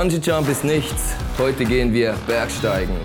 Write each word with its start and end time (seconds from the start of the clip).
Bungee 0.00 0.16
Jump 0.16 0.48
ist 0.48 0.64
nichts. 0.64 1.14
Heute 1.36 1.62
gehen 1.66 1.92
wir 1.92 2.14
Bergsteigen. 2.26 2.96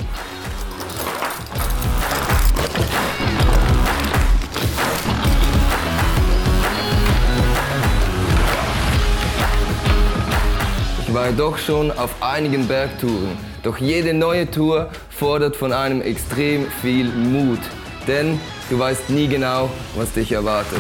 Ich 11.06 11.14
war 11.14 11.34
doch 11.34 11.58
schon 11.58 11.92
auf 11.92 12.12
einigen 12.22 12.66
Bergtouren, 12.66 13.38
doch 13.62 13.78
jede 13.78 14.14
neue 14.14 14.50
Tour 14.50 14.90
fordert 15.10 15.58
von 15.58 15.74
einem 15.74 16.02
extrem 16.02 16.66
viel 16.82 17.10
Mut, 17.10 17.60
denn 18.08 18.40
du 18.70 18.80
weißt 18.80 19.10
nie 19.10 19.28
genau, 19.28 19.70
was 19.98 20.14
dich 20.14 20.32
erwartet. 20.32 20.80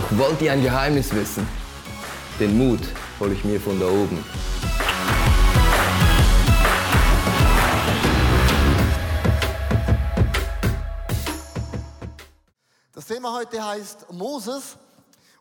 Doch 0.00 0.18
wollt 0.18 0.40
ihr 0.40 0.50
ein 0.50 0.62
Geheimnis 0.62 1.14
wissen? 1.14 1.46
Den 2.38 2.56
Mut 2.56 2.80
hole 3.18 3.34
ich 3.34 3.44
mir 3.44 3.60
von 3.60 3.78
da 3.78 3.86
oben. 3.86 4.24
Das 12.94 13.04
Thema 13.04 13.34
heute 13.34 13.62
heißt 13.62 14.10
Moses 14.10 14.78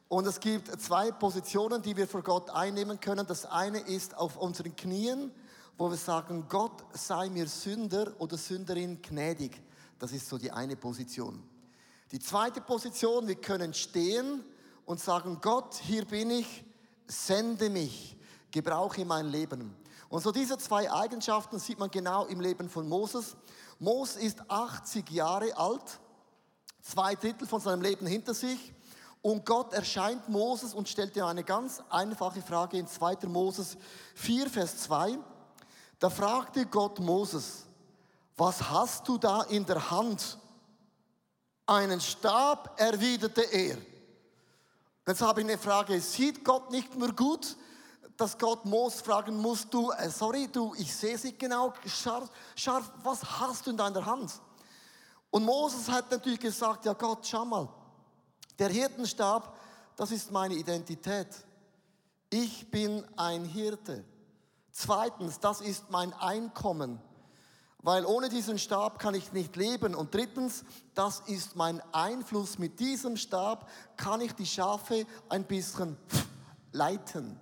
und 0.09 0.27
es 0.27 0.41
gibt 0.41 0.81
zwei 0.81 1.11
Positionen, 1.11 1.81
die 1.81 1.95
wir 1.95 2.07
vor 2.07 2.21
Gott 2.21 2.49
einnehmen 2.49 2.99
können. 2.99 3.25
Das 3.25 3.45
eine 3.45 3.79
ist 3.79 4.17
auf 4.17 4.35
unseren 4.35 4.75
Knien, 4.75 5.31
wo 5.77 5.89
wir 5.89 5.97
sagen, 5.97 6.47
Gott 6.49 6.83
sei 6.91 7.29
mir 7.29 7.47
Sünder 7.47 8.11
oder 8.17 8.37
Sünderin 8.37 9.01
gnädig. 9.01 9.61
Das 9.99 10.11
ist 10.11 10.27
so 10.27 10.37
die 10.37 10.51
eine 10.51 10.75
Position. 10.75 11.48
Die 12.11 12.19
zweite 12.19 12.59
Position, 12.59 13.27
wir 13.27 13.35
können 13.35 13.73
stehen 13.73 14.43
und 14.85 14.99
sagen, 14.99 15.37
Gott, 15.41 15.75
hier 15.75 16.05
bin 16.05 16.31
ich, 16.31 16.63
sende 17.05 17.69
mich, 17.69 18.17
gebrauche 18.49 19.05
mein 19.05 19.27
Leben. 19.27 19.75
Und 20.09 20.23
so 20.23 20.31
diese 20.31 20.57
zwei 20.57 20.91
Eigenschaften 20.91 21.59
sieht 21.59 21.77
man 21.77 21.91
genau 21.91 22.25
im 22.25 22.41
Leben 22.41 22.67
von 22.67 22.89
Moses. 22.89 23.35
Moses 23.77 24.15
ist 24.15 24.49
80 24.49 25.11
Jahre 25.11 25.55
alt, 25.55 25.99
zwei 26.81 27.13
Drittel 27.13 27.47
von 27.47 27.61
seinem 27.61 27.83
Leben 27.83 28.07
hinter 28.07 28.33
sich. 28.33 28.73
Und 29.21 29.45
Gott 29.45 29.73
erscheint 29.73 30.27
Moses 30.29 30.73
und 30.73 30.89
stellt 30.89 31.15
ihm 31.15 31.25
eine 31.25 31.43
ganz 31.43 31.83
einfache 31.89 32.41
Frage 32.41 32.79
in 32.79 32.87
2. 32.87 33.27
Moses 33.27 33.77
4, 34.15 34.49
Vers 34.49 34.77
2. 34.79 35.19
Da 35.99 36.09
fragte 36.09 36.65
Gott 36.65 36.99
Moses, 36.99 37.65
was 38.35 38.67
hast 38.69 39.07
du 39.07 39.19
da 39.19 39.43
in 39.43 39.65
der 39.65 39.91
Hand? 39.91 40.39
Einen 41.69 42.01
Stab, 42.01 42.79
erwiderte 42.79 43.43
er. 43.43 43.77
Jetzt 45.07 45.21
habe 45.21 45.41
ich 45.41 45.47
eine 45.47 45.57
Frage, 45.59 46.01
sieht 46.01 46.43
Gott 46.43 46.71
nicht 46.71 46.95
nur 46.95 47.13
gut, 47.15 47.55
dass 48.17 48.35
Gott 48.39 48.65
Moses 48.65 49.01
fragen 49.01 49.37
muss, 49.37 49.69
du, 49.69 49.91
äh, 49.91 50.09
sorry, 50.09 50.47
du, 50.51 50.73
ich 50.79 50.91
sehe 50.91 51.15
sie 51.15 51.37
genau 51.37 51.71
scharf, 51.85 52.31
scharf, 52.55 52.91
was 53.03 53.23
hast 53.23 53.67
du 53.67 53.69
in 53.69 53.77
deiner 53.77 54.03
Hand? 54.03 54.31
Und 55.29 55.45
Moses 55.45 55.87
hat 55.89 56.09
natürlich 56.09 56.39
gesagt, 56.39 56.85
ja 56.85 56.93
Gott, 56.93 57.27
schau 57.27 57.45
mal, 57.45 57.69
der 58.57 58.69
Hirtenstab, 58.69 59.55
das 59.95 60.09
ist 60.09 60.31
meine 60.31 60.55
Identität. 60.55 61.27
Ich 62.31 62.71
bin 62.71 63.05
ein 63.15 63.45
Hirte. 63.45 64.03
Zweitens, 64.71 65.39
das 65.39 65.61
ist 65.61 65.91
mein 65.91 66.13
Einkommen, 66.13 66.99
weil 67.81 68.05
ohne 68.05 68.29
diesen 68.29 68.59
Stab 68.59 68.99
kann 68.99 69.15
ich 69.15 69.31
nicht 69.31 69.55
leben. 69.55 69.95
Und 69.95 70.13
drittens, 70.13 70.65
das 70.93 71.21
ist 71.21 71.55
mein 71.55 71.81
Einfluss. 71.93 72.59
Mit 72.59 72.79
diesem 72.79 73.15
Stab 73.15 73.69
kann 73.95 74.21
ich 74.21 74.33
die 74.33 74.45
Schafe 74.45 75.05
ein 75.29 75.45
bisschen 75.45 75.97
leiten. 76.71 77.39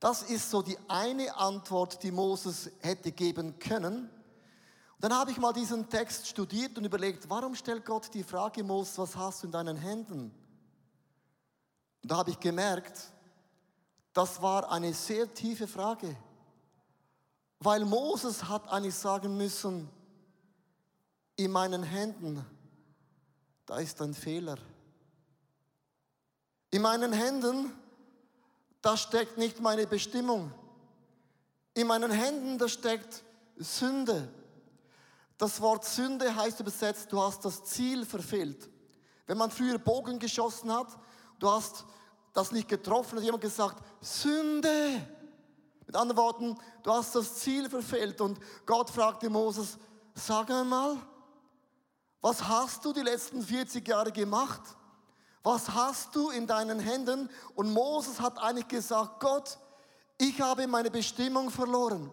Das 0.00 0.22
ist 0.22 0.50
so 0.50 0.62
die 0.62 0.76
eine 0.88 1.36
Antwort, 1.36 2.02
die 2.02 2.10
Moses 2.10 2.70
hätte 2.80 3.12
geben 3.12 3.58
können. 3.58 4.10
Dann 4.98 5.14
habe 5.14 5.30
ich 5.30 5.38
mal 5.38 5.52
diesen 5.52 5.88
Text 5.88 6.26
studiert 6.26 6.76
und 6.76 6.84
überlegt, 6.84 7.28
warum 7.28 7.54
stellt 7.54 7.84
Gott 7.84 8.12
die 8.14 8.24
Frage, 8.24 8.64
Moses, 8.64 8.98
was 8.98 9.16
hast 9.16 9.42
du 9.42 9.46
in 9.46 9.52
deinen 9.52 9.76
Händen? 9.76 10.34
Und 12.02 12.10
da 12.10 12.16
habe 12.16 12.30
ich 12.30 12.40
gemerkt, 12.40 13.12
das 14.12 14.40
war 14.40 14.70
eine 14.72 14.94
sehr 14.94 15.32
tiefe 15.32 15.68
Frage. 15.68 16.16
Weil 17.60 17.84
Moses 17.84 18.48
hat 18.48 18.68
eigentlich 18.68 18.94
sagen 18.94 19.36
müssen, 19.36 19.88
in 21.36 21.50
meinen 21.50 21.82
Händen, 21.82 22.44
da 23.66 23.78
ist 23.78 24.00
ein 24.00 24.14
Fehler. 24.14 24.56
In 26.70 26.82
meinen 26.82 27.12
Händen, 27.12 27.72
da 28.82 28.96
steckt 28.96 29.38
nicht 29.38 29.60
meine 29.60 29.86
Bestimmung. 29.86 30.52
In 31.74 31.86
meinen 31.86 32.10
Händen, 32.10 32.58
da 32.58 32.68
steckt 32.68 33.24
Sünde. 33.56 34.28
Das 35.38 35.60
Wort 35.60 35.84
Sünde 35.84 36.34
heißt 36.34 36.60
übersetzt, 36.60 37.12
du 37.12 37.20
hast 37.20 37.44
das 37.44 37.64
Ziel 37.64 38.06
verfehlt. 38.06 38.70
Wenn 39.26 39.38
man 39.38 39.50
früher 39.50 39.78
Bogen 39.78 40.18
geschossen 40.18 40.72
hat, 40.72 40.88
du 41.38 41.50
hast 41.50 41.84
das 42.32 42.52
nicht 42.52 42.68
getroffen, 42.68 43.16
hat 43.16 43.24
jemand 43.24 43.42
gesagt, 43.42 43.82
Sünde. 44.00 45.06
Mit 45.86 45.96
anderen 45.96 46.16
Worten, 46.16 46.58
du 46.82 46.92
hast 46.92 47.14
das 47.14 47.36
Ziel 47.36 47.70
verfehlt 47.70 48.20
und 48.20 48.38
Gott 48.66 48.90
fragte 48.90 49.30
Moses, 49.30 49.78
sag 50.14 50.50
einmal, 50.50 50.96
was 52.20 52.42
hast 52.42 52.84
du 52.84 52.92
die 52.92 53.02
letzten 53.02 53.42
40 53.42 53.86
Jahre 53.86 54.10
gemacht? 54.10 54.62
Was 55.44 55.70
hast 55.70 56.16
du 56.16 56.30
in 56.30 56.48
deinen 56.48 56.80
Händen? 56.80 57.30
Und 57.54 57.72
Moses 57.72 58.20
hat 58.20 58.36
eigentlich 58.42 58.66
gesagt, 58.66 59.20
Gott, 59.20 59.58
ich 60.18 60.40
habe 60.40 60.66
meine 60.66 60.90
Bestimmung 60.90 61.50
verloren. 61.50 62.12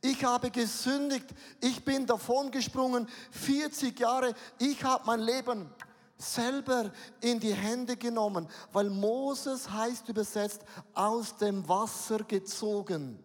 Ich 0.00 0.24
habe 0.24 0.50
gesündigt. 0.50 1.26
Ich 1.60 1.84
bin 1.84 2.06
davongesprungen. 2.06 3.08
40 3.32 3.98
Jahre. 3.98 4.34
Ich 4.58 4.82
habe 4.82 5.04
mein 5.04 5.20
Leben 5.20 5.70
selber 6.16 6.90
in 7.20 7.38
die 7.40 7.54
Hände 7.54 7.96
genommen, 7.96 8.48
weil 8.72 8.90
Moses 8.90 9.70
heißt 9.70 10.08
übersetzt 10.08 10.64
aus 10.92 11.36
dem 11.36 11.68
Wasser 11.68 12.24
gezogen. 12.24 13.22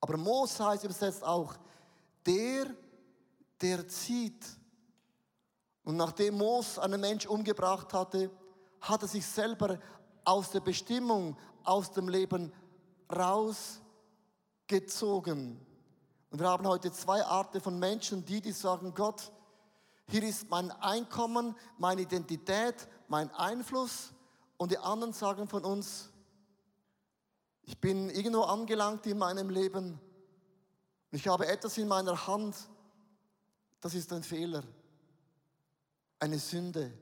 Aber 0.00 0.16
Moses 0.16 0.58
heißt 0.60 0.84
übersetzt 0.84 1.24
auch 1.24 1.54
der, 2.24 2.68
der 3.60 3.86
zieht. 3.88 4.46
Und 5.84 5.96
nachdem 5.96 6.38
Moses 6.38 6.78
einen 6.78 7.00
Mensch 7.00 7.26
umgebracht 7.26 7.92
hatte, 7.92 8.30
hat 8.80 9.02
er 9.02 9.08
sich 9.08 9.26
selber 9.26 9.80
aus 10.24 10.50
der 10.50 10.60
Bestimmung, 10.60 11.36
aus 11.64 11.90
dem 11.92 12.08
Leben 12.08 12.52
rausgezogen. 13.14 15.60
Und 16.30 16.40
wir 16.40 16.48
haben 16.48 16.66
heute 16.66 16.90
zwei 16.92 17.22
Arten 17.24 17.60
von 17.60 17.78
Menschen, 17.78 18.24
die, 18.24 18.40
die 18.40 18.52
sagen, 18.52 18.94
Gott, 18.94 19.30
hier 20.08 20.22
ist 20.22 20.48
mein 20.50 20.70
Einkommen, 20.70 21.54
meine 21.78 22.02
Identität, 22.02 22.88
mein 23.08 23.30
Einfluss. 23.32 24.12
Und 24.56 24.70
die 24.70 24.78
anderen 24.78 25.12
sagen 25.12 25.48
von 25.48 25.64
uns, 25.64 26.10
ich 27.62 27.78
bin 27.78 28.08
irgendwo 28.10 28.42
angelangt 28.42 29.06
in 29.06 29.18
meinem 29.18 29.50
Leben. 29.50 30.00
Ich 31.10 31.26
habe 31.26 31.46
etwas 31.46 31.76
in 31.78 31.88
meiner 31.88 32.26
Hand, 32.26 32.54
das 33.80 33.94
ist 33.94 34.12
ein 34.12 34.22
Fehler, 34.22 34.62
eine 36.20 36.38
Sünde. 36.38 36.92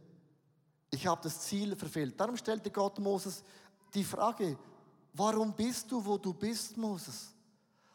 Ich 0.91 1.07
habe 1.07 1.21
das 1.23 1.41
Ziel 1.41 1.77
verfehlt. 1.77 2.19
Darum 2.19 2.37
stellte 2.37 2.71
Gott 2.71 2.99
Moses 2.99 3.45
die 3.93 4.05
Frage, 4.05 4.59
warum 5.13 5.53
bist 5.53 5.91
du, 5.91 6.05
wo 6.05 6.17
du 6.17 6.33
bist, 6.33 6.77
Moses? 6.77 7.35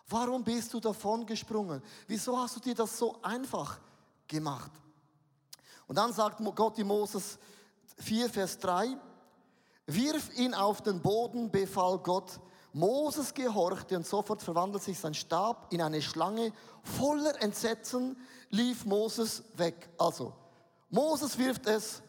Warum 0.08 0.44
bist 0.44 0.74
du 0.74 0.80
davon 0.80 1.26
gesprungen? 1.26 1.82
Wieso 2.08 2.38
hast 2.38 2.56
du 2.56 2.60
dir 2.60 2.76
das 2.76 2.98
so 2.98 3.22
einfach 3.22 3.80
gemacht? 4.28 4.72
Und 5.90 5.98
dann 5.98 6.14
sagt 6.14 6.40
Gott 6.56 6.78
in 6.78 6.86
Moses 6.86 7.40
4, 7.98 8.30
Vers 8.30 8.60
3, 8.60 8.96
wirf 9.88 10.30
ihn 10.38 10.54
auf 10.54 10.84
den 10.84 11.02
Boden, 11.02 11.50
befahl 11.50 11.98
Gott. 11.98 12.40
Moses 12.74 13.34
gehorchte 13.34 13.98
und 13.98 14.06
sofort 14.06 14.44
verwandelt 14.44 14.84
sich 14.84 15.00
sein 15.00 15.16
Stab 15.16 15.74
in 15.74 15.82
eine 15.82 16.04
Schlange. 16.04 16.54
Voller 16.84 17.42
Entsetzen 17.42 18.16
lief 18.52 18.86
Moses 18.86 19.44
weg. 19.56 19.90
Also, 19.98 20.32
Moses 20.92 21.36
wirft 21.40 21.66
es 21.66 22.04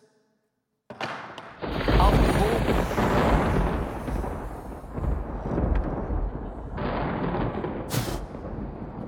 auf 1.98 2.12
den 2.12 2.32
Boden. 2.38 2.76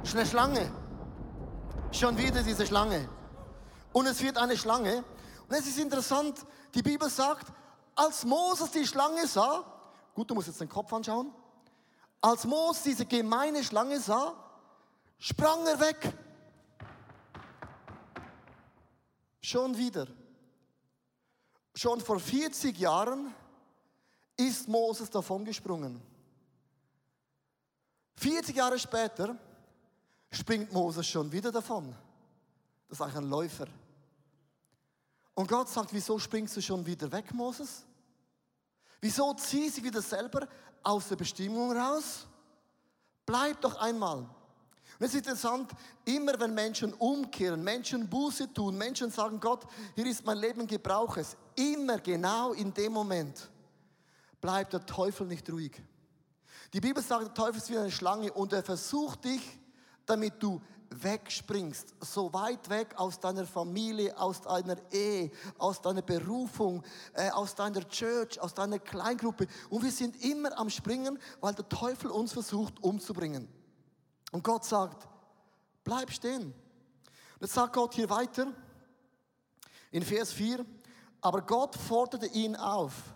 Ist 0.02 0.16
eine 0.16 0.24
Schlange. 0.24 0.72
Schon 1.90 2.16
wieder 2.16 2.42
diese 2.42 2.66
Schlange. 2.66 3.06
Und 3.92 4.06
es 4.06 4.20
wird 4.22 4.38
eine 4.38 4.56
Schlange. 4.56 5.04
Und 5.48 5.54
es 5.54 5.66
ist 5.66 5.78
interessant, 5.78 6.46
die 6.74 6.82
Bibel 6.82 7.10
sagt, 7.10 7.52
als 7.94 8.24
Moses 8.24 8.70
die 8.70 8.86
Schlange 8.86 9.26
sah, 9.26 9.64
gut, 10.14 10.30
du 10.30 10.34
musst 10.34 10.48
jetzt 10.48 10.60
den 10.60 10.68
Kopf 10.68 10.92
anschauen, 10.92 11.32
als 12.20 12.44
Moses 12.44 12.82
diese 12.84 13.04
gemeine 13.04 13.62
Schlange 13.62 14.00
sah, 14.00 14.34
sprang 15.18 15.66
er 15.66 15.80
weg. 15.80 16.12
Schon 19.40 19.76
wieder. 19.76 20.06
Schon 21.74 22.00
vor 22.00 22.20
40 22.20 22.78
Jahren 22.78 23.34
ist 24.36 24.68
Moses 24.68 25.10
davon 25.10 25.44
gesprungen. 25.44 26.00
40 28.16 28.54
Jahre 28.54 28.78
später 28.78 29.36
springt 30.30 30.72
Moses 30.72 31.06
schon 31.06 31.30
wieder 31.32 31.50
davon. 31.50 31.94
Das 32.88 32.98
ist 32.98 33.02
eigentlich 33.02 33.16
ein 33.16 33.28
Läufer. 33.28 33.66
Und 35.34 35.48
Gott 35.48 35.68
sagt, 35.68 35.92
wieso 35.92 36.18
springst 36.18 36.56
du 36.56 36.60
schon 36.60 36.84
wieder 36.84 37.10
weg, 37.10 37.32
Moses? 37.32 37.84
Wieso 39.00 39.34
ziehst 39.34 39.78
du 39.78 39.84
wieder 39.84 40.02
selber 40.02 40.46
aus 40.82 41.08
der 41.08 41.16
Bestimmung 41.16 41.76
raus? 41.76 42.26
Bleib 43.24 43.60
doch 43.60 43.76
einmal. 43.76 44.18
Und 44.18 45.06
es 45.06 45.14
ist 45.14 45.26
interessant, 45.26 45.72
immer 46.04 46.38
wenn 46.38 46.54
Menschen 46.54 46.92
umkehren, 46.94 47.62
Menschen 47.64 48.08
Buße 48.08 48.52
tun, 48.52 48.76
Menschen 48.76 49.10
sagen, 49.10 49.40
Gott, 49.40 49.66
hier 49.94 50.06
ist 50.06 50.24
mein 50.24 50.38
Leben, 50.38 50.66
gebrauche 50.66 51.20
es. 51.20 51.36
Immer 51.56 51.98
genau 51.98 52.52
in 52.52 52.72
dem 52.72 52.92
Moment 52.92 53.50
bleibt 54.40 54.72
der 54.72 54.84
Teufel 54.86 55.26
nicht 55.26 55.50
ruhig. 55.50 55.82
Die 56.72 56.80
Bibel 56.80 57.02
sagt, 57.02 57.22
der 57.22 57.34
Teufel 57.34 57.56
ist 57.56 57.70
wie 57.70 57.78
eine 57.78 57.90
Schlange 57.90 58.32
und 58.32 58.52
er 58.52 58.62
versucht 58.62 59.24
dich, 59.24 59.58
damit 60.06 60.42
du 60.42 60.60
wegspringst, 61.00 61.94
so 62.00 62.32
weit 62.32 62.68
weg 62.68 62.94
aus 62.96 63.20
deiner 63.20 63.46
Familie, 63.46 64.18
aus 64.18 64.40
deiner 64.40 64.76
Ehe, 64.92 65.30
aus 65.58 65.80
deiner 65.80 66.02
Berufung, 66.02 66.82
äh, 67.14 67.30
aus 67.30 67.54
deiner 67.54 67.86
Church, 67.88 68.40
aus 68.40 68.54
deiner 68.54 68.78
Kleingruppe. 68.78 69.46
Und 69.70 69.82
wir 69.82 69.92
sind 69.92 70.22
immer 70.24 70.58
am 70.58 70.70
Springen, 70.70 71.18
weil 71.40 71.54
der 71.54 71.68
Teufel 71.68 72.10
uns 72.10 72.32
versucht 72.32 72.82
umzubringen. 72.82 73.48
Und 74.32 74.42
Gott 74.42 74.64
sagt, 74.64 75.08
bleib 75.84 76.10
stehen. 76.10 76.52
Jetzt 77.40 77.54
sagt 77.54 77.74
Gott 77.74 77.94
hier 77.94 78.10
weiter, 78.10 78.52
in 79.90 80.02
Vers 80.02 80.32
4, 80.32 80.64
aber 81.20 81.42
Gott 81.42 81.76
forderte 81.76 82.26
ihn 82.26 82.56
auf. 82.56 83.14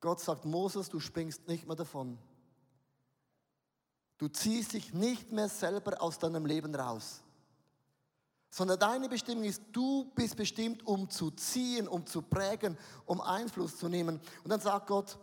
Gott 0.00 0.20
sagt, 0.20 0.44
Moses, 0.44 0.88
du 0.88 1.00
springst 1.00 1.46
nicht 1.48 1.66
mehr 1.66 1.76
davon. 1.76 2.18
Du 4.20 4.28
ziehst 4.28 4.74
dich 4.74 4.92
nicht 4.92 5.32
mehr 5.32 5.48
selber 5.48 6.02
aus 6.02 6.18
deinem 6.18 6.44
Leben 6.44 6.74
raus, 6.74 7.22
sondern 8.50 8.78
deine 8.78 9.08
Bestimmung 9.08 9.44
ist, 9.44 9.62
du 9.72 10.12
bist 10.14 10.36
bestimmt, 10.36 10.86
um 10.86 11.08
zu 11.08 11.30
ziehen, 11.30 11.88
um 11.88 12.04
zu 12.04 12.20
prägen, 12.20 12.76
um 13.06 13.22
Einfluss 13.22 13.78
zu 13.78 13.88
nehmen. 13.88 14.20
Und 14.44 14.50
dann 14.50 14.60
sagt 14.60 14.88
Gott, 14.88 15.18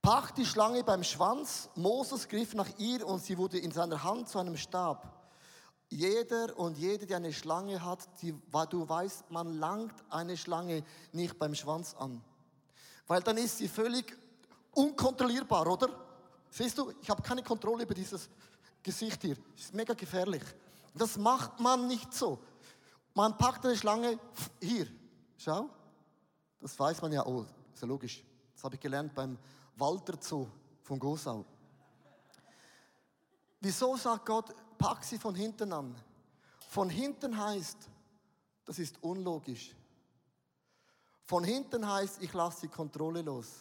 pack 0.00 0.34
die 0.34 0.46
Schlange 0.46 0.82
beim 0.82 1.04
Schwanz. 1.04 1.68
Moses 1.74 2.26
griff 2.26 2.54
nach 2.54 2.70
ihr 2.78 3.06
und 3.06 3.22
sie 3.22 3.36
wurde 3.36 3.58
in 3.58 3.70
seiner 3.70 4.02
Hand 4.02 4.30
zu 4.30 4.38
einem 4.38 4.56
Stab. 4.56 5.30
Jeder 5.90 6.58
und 6.58 6.78
jede, 6.78 7.04
die 7.04 7.14
eine 7.14 7.34
Schlange 7.34 7.84
hat, 7.84 8.08
die, 8.22 8.32
du 8.70 8.88
weißt, 8.88 9.30
man 9.30 9.58
langt 9.58 9.92
eine 10.08 10.38
Schlange 10.38 10.84
nicht 11.12 11.38
beim 11.38 11.54
Schwanz 11.54 11.94
an. 11.98 12.24
Weil 13.06 13.20
dann 13.20 13.36
ist 13.36 13.58
sie 13.58 13.68
völlig 13.68 14.16
unkontrollierbar, 14.72 15.66
oder? 15.66 16.09
Siehst 16.50 16.76
du, 16.76 16.92
ich 17.00 17.08
habe 17.08 17.22
keine 17.22 17.42
Kontrolle 17.42 17.84
über 17.84 17.94
dieses 17.94 18.28
Gesicht 18.82 19.22
hier. 19.22 19.36
Das 19.54 19.66
ist 19.66 19.74
mega 19.74 19.94
gefährlich. 19.94 20.42
Das 20.94 21.16
macht 21.16 21.60
man 21.60 21.86
nicht 21.86 22.12
so. 22.12 22.38
Man 23.14 23.36
packt 23.36 23.64
eine 23.64 23.76
Schlange 23.76 24.18
hier. 24.60 24.86
Schau. 25.38 25.70
Das 26.60 26.78
weiß 26.78 27.00
man 27.02 27.12
ja. 27.12 27.24
Oh, 27.24 27.46
ist 27.72 27.80
ja 27.80 27.86
logisch. 27.88 28.22
Das 28.54 28.64
habe 28.64 28.74
ich 28.74 28.80
gelernt 28.80 29.14
beim 29.14 29.38
Walter 29.76 30.18
Zoo 30.20 30.46
von 30.82 30.98
Gosau. 30.98 31.44
Wieso 33.60 33.96
sagt 33.96 34.26
Gott, 34.26 34.54
pack 34.78 35.04
sie 35.04 35.18
von 35.18 35.34
hinten 35.34 35.72
an? 35.72 35.94
Von 36.68 36.88
hinten 36.88 37.36
heißt, 37.36 37.78
das 38.64 38.78
ist 38.78 39.02
unlogisch. 39.02 39.74
Von 41.24 41.44
hinten 41.44 41.88
heißt, 41.88 42.22
ich 42.22 42.32
lasse 42.32 42.62
die 42.62 42.68
Kontrolle 42.68 43.22
los. 43.22 43.60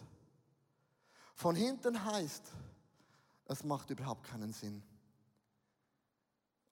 Von 1.35 1.55
hinten 1.55 2.03
heißt, 2.03 2.43
es 3.49 3.63
macht 3.63 3.89
überhaupt 3.89 4.27
keinen 4.27 4.53
Sinn. 4.53 4.83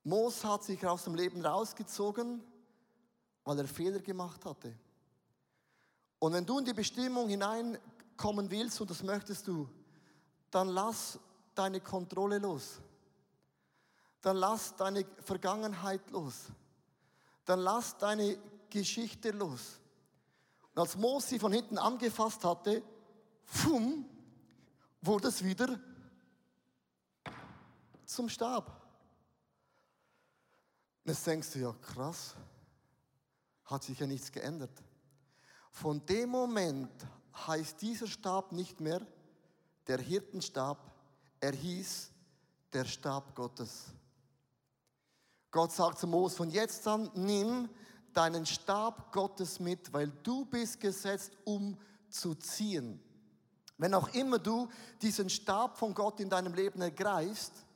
Mos 0.04 0.46
hat 0.46 0.64
sich 0.64 0.86
aus 0.86 1.04
dem 1.04 1.16
Leben 1.16 1.44
rausgezogen, 1.46 2.42
weil 3.44 3.60
er 3.60 3.68
Fehler 3.68 4.00
gemacht 4.00 4.46
hatte. 4.46 4.74
Und 6.20 6.34
wenn 6.34 6.46
du 6.46 6.60
in 6.60 6.66
die 6.66 6.74
Bestimmung 6.74 7.28
hineinkommen 7.30 8.50
willst 8.52 8.80
und 8.80 8.90
das 8.90 9.04
möchtest 9.04 9.48
du, 9.48 9.68
dann 10.52 10.70
lass 10.70 11.20
deine 11.56 11.82
Kontrolle 11.82 12.38
los. 12.38 12.80
Dann 14.22 14.38
lass 14.38 14.76
deine 14.76 15.06
Vergangenheit 15.24 16.10
los. 16.12 16.46
Dann 17.46 17.60
lass 17.60 17.98
deine 17.98 18.38
Geschichte 18.70 19.32
los. 19.32 19.80
Und 20.76 20.82
als 20.82 20.96
Mos 20.96 21.28
sie 21.28 21.40
von 21.40 21.52
hinten 21.52 21.80
angefasst 21.80 22.46
hatte, 22.46 22.84
fumm, 23.46 24.06
wurde 25.02 25.30
es 25.30 25.44
wieder 25.44 25.80
zum 28.08 28.30
Stab. 28.30 28.68
Und 31.04 31.12
jetzt 31.12 31.28
denkst 31.28 31.52
du, 31.54 31.60
ja 31.60 31.74
krass, 31.74 32.36
hat 33.66 33.84
sich 33.84 34.00
ja 34.00 34.08
nichts 34.08 34.32
geändert. 34.32 34.84
Von 35.72 36.04
dem 36.06 36.30
Moment 36.30 36.92
heißt 37.48 37.82
dieser 37.82 38.08
Stab 38.08 38.52
nicht 38.52 38.80
mehr 38.80 39.06
der 39.86 40.00
Hirtenstab, 40.00 40.92
er 41.40 41.54
hieß 41.54 42.12
der 42.74 42.86
Stab 42.86 43.36
Gottes. 43.36 43.86
Gott 45.52 45.72
sagt 45.72 46.00
zu 46.00 46.08
Mose, 46.08 46.36
von 46.36 46.50
jetzt 46.50 46.88
an 46.88 47.10
nimm 47.14 47.70
deinen 48.14 48.46
Stab 48.46 49.12
Gottes 49.12 49.60
mit, 49.60 49.94
weil 49.94 50.10
du 50.24 50.46
bist 50.46 50.80
gesetzt, 50.80 51.38
um 51.46 51.78
zu 52.10 52.36
ziehen. 52.36 53.02
Wenn 53.78 53.94
auch 53.94 54.10
immer 54.14 54.40
du 54.40 54.68
diesen 55.02 55.30
Stab 55.30 55.78
von 55.78 55.94
Gott 55.94 56.20
in 56.20 56.30
deinem 56.30 56.54
Leben 56.54 56.82
ergreifst, 56.82 57.67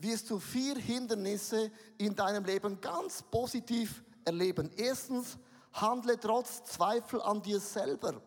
wirst 0.00 0.30
du 0.30 0.38
vier 0.38 0.76
Hindernisse 0.76 1.70
in 1.98 2.14
deinem 2.14 2.44
Leben 2.44 2.80
ganz 2.80 3.22
positiv 3.22 4.02
erleben. 4.24 4.70
Erstens, 4.76 5.38
handle 5.72 6.18
trotz 6.18 6.64
Zweifel 6.64 7.20
an 7.22 7.42
dir 7.42 7.60
selber. 7.60 8.20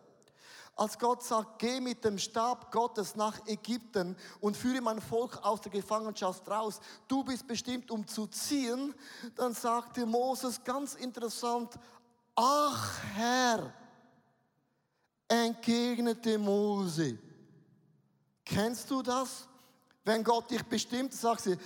Als 0.76 0.98
Gott 0.98 1.22
sagt, 1.22 1.60
geh 1.60 1.80
mit 1.80 2.04
dem 2.04 2.18
Stab 2.18 2.72
Gottes 2.72 3.14
nach 3.14 3.46
Ägypten 3.46 4.16
und 4.40 4.56
führe 4.56 4.80
mein 4.80 5.00
Volk 5.00 5.38
aus 5.44 5.60
der 5.60 5.70
Gefangenschaft 5.70 6.48
raus, 6.48 6.80
du 7.06 7.22
bist 7.22 7.46
bestimmt, 7.46 7.92
um 7.92 8.04
zu 8.06 8.26
ziehen, 8.26 8.92
dann 9.36 9.54
sagte 9.54 10.04
Moses 10.04 10.62
ganz 10.64 10.94
interessant, 10.94 11.74
ach 12.34 12.98
Herr, 13.14 13.72
entgegnete 15.28 16.38
Mose. 16.38 17.18
Kennst 18.44 18.90
du 18.90 19.00
das? 19.00 19.48
Wenn 20.04 20.22
Gott 20.22 20.50
dich 20.50 20.62
bestimmt, 20.64 21.14
sagst 21.14 21.46
du, 21.46 21.56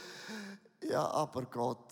ja, 0.88 1.04
aber 1.10 1.42
Gott, 1.42 1.86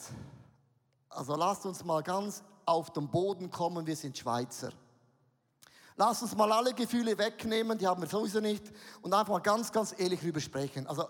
also 1.09 1.35
lasst 1.35 1.67
uns 1.67 1.85
mal 1.85 2.03
ganz 2.03 2.43
auf 2.65 2.93
den 2.93 3.09
Boden 3.09 3.51
kommen, 3.51 3.87
wir 3.87 3.97
sind 3.97 4.17
Schweizer. 4.17 4.71
Lass 5.97 6.23
uns 6.23 6.37
mal 6.37 6.53
alle 6.53 6.75
Gefühle 6.75 7.17
wegnehmen, 7.19 7.79
die 7.79 7.87
haben 7.87 8.03
wir 8.03 8.09
sowieso 8.09 8.39
nicht, 8.39 8.63
und 9.03 9.13
einfach 9.13 9.33
mal 9.33 9.41
ganz, 9.41 9.73
ganz 9.73 9.95
ehrlich 9.99 10.21
drüber 10.21 10.41
sprechen. 10.41 10.87
Also 10.87 11.09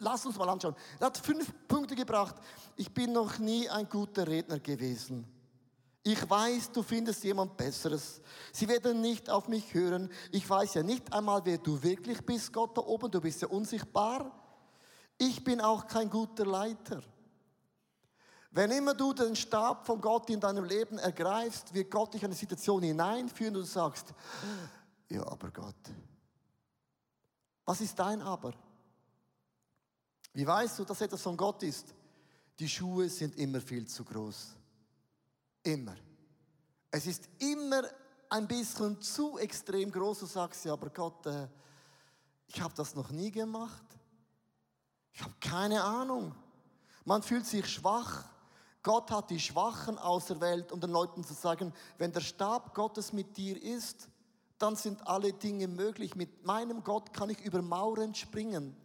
lass 0.00 0.26
uns 0.26 0.36
mal 0.36 0.48
anschauen. 0.48 0.74
Er 0.98 1.06
hat 1.06 1.18
fünf 1.18 1.52
Punkte 1.66 1.94
gebracht. 1.94 2.34
Ich 2.76 2.92
bin 2.92 3.12
noch 3.12 3.38
nie 3.38 3.68
ein 3.70 3.88
guter 3.88 4.26
Redner 4.26 4.58
gewesen. 4.58 5.24
Ich 6.02 6.28
weiß, 6.28 6.72
du 6.72 6.82
findest 6.82 7.22
jemand 7.24 7.56
Besseres. 7.56 8.20
Sie 8.52 8.68
werden 8.68 9.00
nicht 9.00 9.30
auf 9.30 9.48
mich 9.48 9.72
hören. 9.72 10.10
Ich 10.32 10.48
weiß 10.48 10.74
ja 10.74 10.82
nicht 10.82 11.12
einmal, 11.12 11.42
wer 11.44 11.58
du 11.58 11.82
wirklich 11.82 12.24
bist, 12.24 12.52
Gott 12.52 12.76
da 12.76 12.82
oben. 12.82 13.10
Du 13.10 13.20
bist 13.20 13.42
ja 13.42 13.48
unsichtbar. 13.48 14.47
Ich 15.18 15.42
bin 15.42 15.60
auch 15.60 15.86
kein 15.86 16.08
guter 16.08 16.46
Leiter. 16.46 17.02
Wenn 18.50 18.70
immer 18.70 18.94
du 18.94 19.12
den 19.12 19.36
Stab 19.36 19.84
von 19.84 20.00
Gott 20.00 20.30
in 20.30 20.40
deinem 20.40 20.64
Leben 20.64 20.98
ergreifst, 20.98 21.74
wird 21.74 21.90
Gott 21.90 22.14
dich 22.14 22.22
in 22.22 22.26
eine 22.26 22.34
Situation 22.34 22.82
hineinführen 22.82 23.56
und 23.56 23.62
du 23.62 23.66
sagst, 23.66 24.14
ja, 25.08 25.26
aber 25.26 25.50
Gott. 25.50 25.76
Was 27.64 27.80
ist 27.80 27.98
dein 27.98 28.22
Aber? 28.22 28.54
Wie 30.32 30.46
weißt 30.46 30.78
du, 30.78 30.84
dass 30.84 31.00
etwas 31.00 31.20
von 31.20 31.36
Gott 31.36 31.62
ist? 31.62 31.94
Die 32.58 32.68
Schuhe 32.68 33.08
sind 33.08 33.36
immer 33.36 33.60
viel 33.60 33.86
zu 33.86 34.04
groß. 34.04 34.54
Immer. 35.64 35.96
Es 36.90 37.06
ist 37.06 37.28
immer 37.38 37.82
ein 38.30 38.46
bisschen 38.46 39.00
zu 39.00 39.38
extrem 39.38 39.90
groß. 39.90 40.20
Du 40.20 40.26
sagst 40.26 40.64
ja, 40.64 40.72
aber 40.72 40.90
Gott, 40.90 41.26
äh, 41.26 41.48
ich 42.46 42.60
habe 42.60 42.74
das 42.74 42.94
noch 42.94 43.10
nie 43.10 43.30
gemacht. 43.30 43.84
Ich 45.18 45.24
habe 45.24 45.34
keine 45.40 45.82
Ahnung. 45.82 46.32
Man 47.04 47.24
fühlt 47.24 47.44
sich 47.44 47.66
schwach. 47.66 48.22
Gott 48.84 49.10
hat 49.10 49.30
die 49.30 49.40
Schwachen 49.40 49.98
auserwählt, 49.98 50.70
um 50.70 50.78
den 50.78 50.90
Leuten 50.90 51.24
zu 51.24 51.34
sagen, 51.34 51.74
wenn 51.98 52.12
der 52.12 52.20
Stab 52.20 52.72
Gottes 52.72 53.12
mit 53.12 53.36
dir 53.36 53.60
ist, 53.60 54.08
dann 54.58 54.76
sind 54.76 55.04
alle 55.08 55.32
Dinge 55.32 55.66
möglich. 55.66 56.14
Mit 56.14 56.46
meinem 56.46 56.84
Gott 56.84 57.12
kann 57.12 57.30
ich 57.30 57.40
über 57.40 57.60
Mauern 57.62 58.14
springen. 58.14 58.76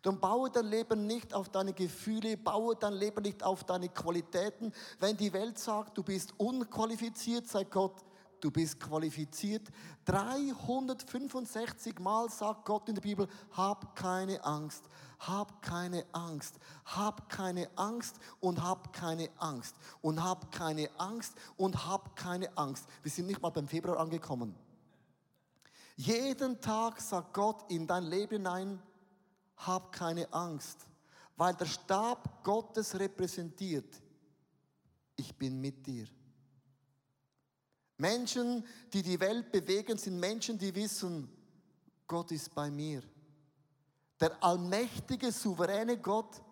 Dann 0.00 0.18
baue 0.18 0.48
dein 0.48 0.68
Leben 0.68 1.06
nicht 1.06 1.34
auf 1.34 1.50
deine 1.50 1.74
Gefühle, 1.74 2.38
baue 2.38 2.74
dein 2.74 2.94
Leben 2.94 3.20
nicht 3.20 3.42
auf 3.42 3.64
deine 3.64 3.90
Qualitäten. 3.90 4.72
Wenn 4.98 5.18
die 5.18 5.34
Welt 5.34 5.58
sagt, 5.58 5.98
du 5.98 6.02
bist 6.02 6.32
unqualifiziert, 6.38 7.46
sei 7.46 7.64
Gott, 7.64 8.06
du 8.40 8.50
bist 8.50 8.80
qualifiziert. 8.80 9.68
365 10.06 11.98
Mal 11.98 12.30
sagt 12.30 12.64
Gott 12.64 12.88
in 12.88 12.94
der 12.94 13.02
Bibel, 13.02 13.28
hab 13.52 13.94
keine 13.94 14.42
Angst, 14.42 14.84
hab 15.20 15.62
keine 15.62 16.04
Angst, 16.12 16.58
hab 16.84 17.28
keine 17.28 17.68
Angst 17.76 18.16
und 18.40 18.62
hab 18.62 18.92
keine 18.92 19.28
Angst 19.38 19.74
und 20.00 20.22
hab 20.22 20.52
keine 20.52 20.88
Angst 20.98 21.34
und 21.56 21.86
hab 21.86 22.16
keine 22.16 22.56
Angst. 22.56 22.86
Wir 23.02 23.10
sind 23.10 23.26
nicht 23.26 23.42
mal 23.42 23.50
beim 23.50 23.66
Februar 23.66 23.98
angekommen. 23.98 24.54
Jeden 25.96 26.60
Tag 26.60 27.00
sagt 27.00 27.34
Gott 27.34 27.68
in 27.70 27.86
dein 27.86 28.04
Leben 28.04 28.36
hinein, 28.36 28.80
hab 29.56 29.90
keine 29.90 30.32
Angst, 30.32 30.86
weil 31.36 31.54
der 31.54 31.66
Stab 31.66 32.44
Gottes 32.44 32.96
repräsentiert, 32.98 34.00
ich 35.16 35.34
bin 35.34 35.60
mit 35.60 35.84
dir. 35.84 36.06
Menschen, 37.96 38.64
die 38.92 39.02
die 39.02 39.18
Welt 39.18 39.50
bewegen, 39.50 39.98
sind 39.98 40.20
Menschen, 40.20 40.56
die 40.56 40.72
wissen, 40.72 41.28
Gott 42.06 42.30
ist 42.30 42.54
bei 42.54 42.70
mir. 42.70 43.02
Der 44.20 44.42
allmächtige, 44.42 45.30
souveräne 45.30 45.98
Gott 45.98 46.42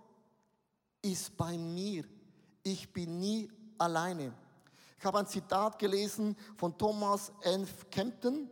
ist 1.02 1.36
bei 1.36 1.58
mir. 1.58 2.04
Ich 2.62 2.92
bin 2.92 3.18
nie 3.18 3.50
alleine. 3.78 4.32
Ich 4.98 5.04
habe 5.04 5.18
ein 5.18 5.26
Zitat 5.26 5.78
gelesen 5.78 6.36
von 6.56 6.76
Thomas 6.76 7.32
N. 7.42 7.66
Kempton. 7.90 8.48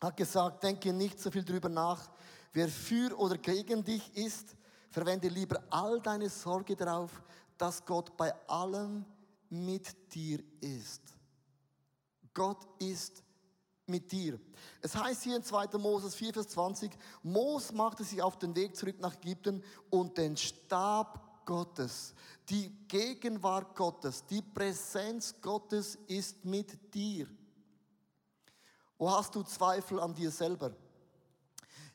Hat 0.00 0.16
gesagt, 0.16 0.62
denke 0.62 0.92
nicht 0.92 1.20
so 1.20 1.30
viel 1.30 1.44
drüber 1.44 1.68
nach, 1.68 2.10
wer 2.52 2.68
für 2.68 3.16
oder 3.18 3.38
gegen 3.38 3.84
dich 3.84 4.14
ist. 4.16 4.56
Verwende 4.90 5.28
lieber 5.28 5.62
all 5.70 6.00
deine 6.00 6.28
Sorge 6.28 6.74
darauf, 6.74 7.22
dass 7.56 7.84
Gott 7.84 8.16
bei 8.16 8.34
allem 8.48 9.04
mit 9.48 10.14
dir 10.14 10.42
ist. 10.60 11.02
Gott 12.34 12.66
ist 12.78 13.22
mit 13.86 14.10
dir. 14.12 14.38
Es 14.80 14.94
heißt 14.94 15.22
hier 15.22 15.36
in 15.36 15.42
2. 15.42 15.78
Moses 15.78 16.14
4, 16.14 16.32
Vers 16.32 16.48
20, 16.48 16.92
Mos 17.22 17.72
machte 17.72 18.04
sich 18.04 18.22
auf 18.22 18.38
den 18.38 18.54
Weg 18.54 18.76
zurück 18.76 18.96
nach 19.00 19.14
Ägypten 19.16 19.62
und 19.90 20.16
den 20.18 20.36
Stab 20.36 21.44
Gottes, 21.44 22.14
die 22.48 22.70
Gegenwart 22.88 23.74
Gottes, 23.74 24.24
die 24.26 24.42
Präsenz 24.42 25.34
Gottes 25.40 25.96
ist 26.06 26.44
mit 26.44 26.94
dir. 26.94 27.26
Wo 28.98 29.10
hast 29.10 29.34
du 29.34 29.42
Zweifel 29.42 29.98
an 29.98 30.14
dir 30.14 30.30
selber? 30.30 30.72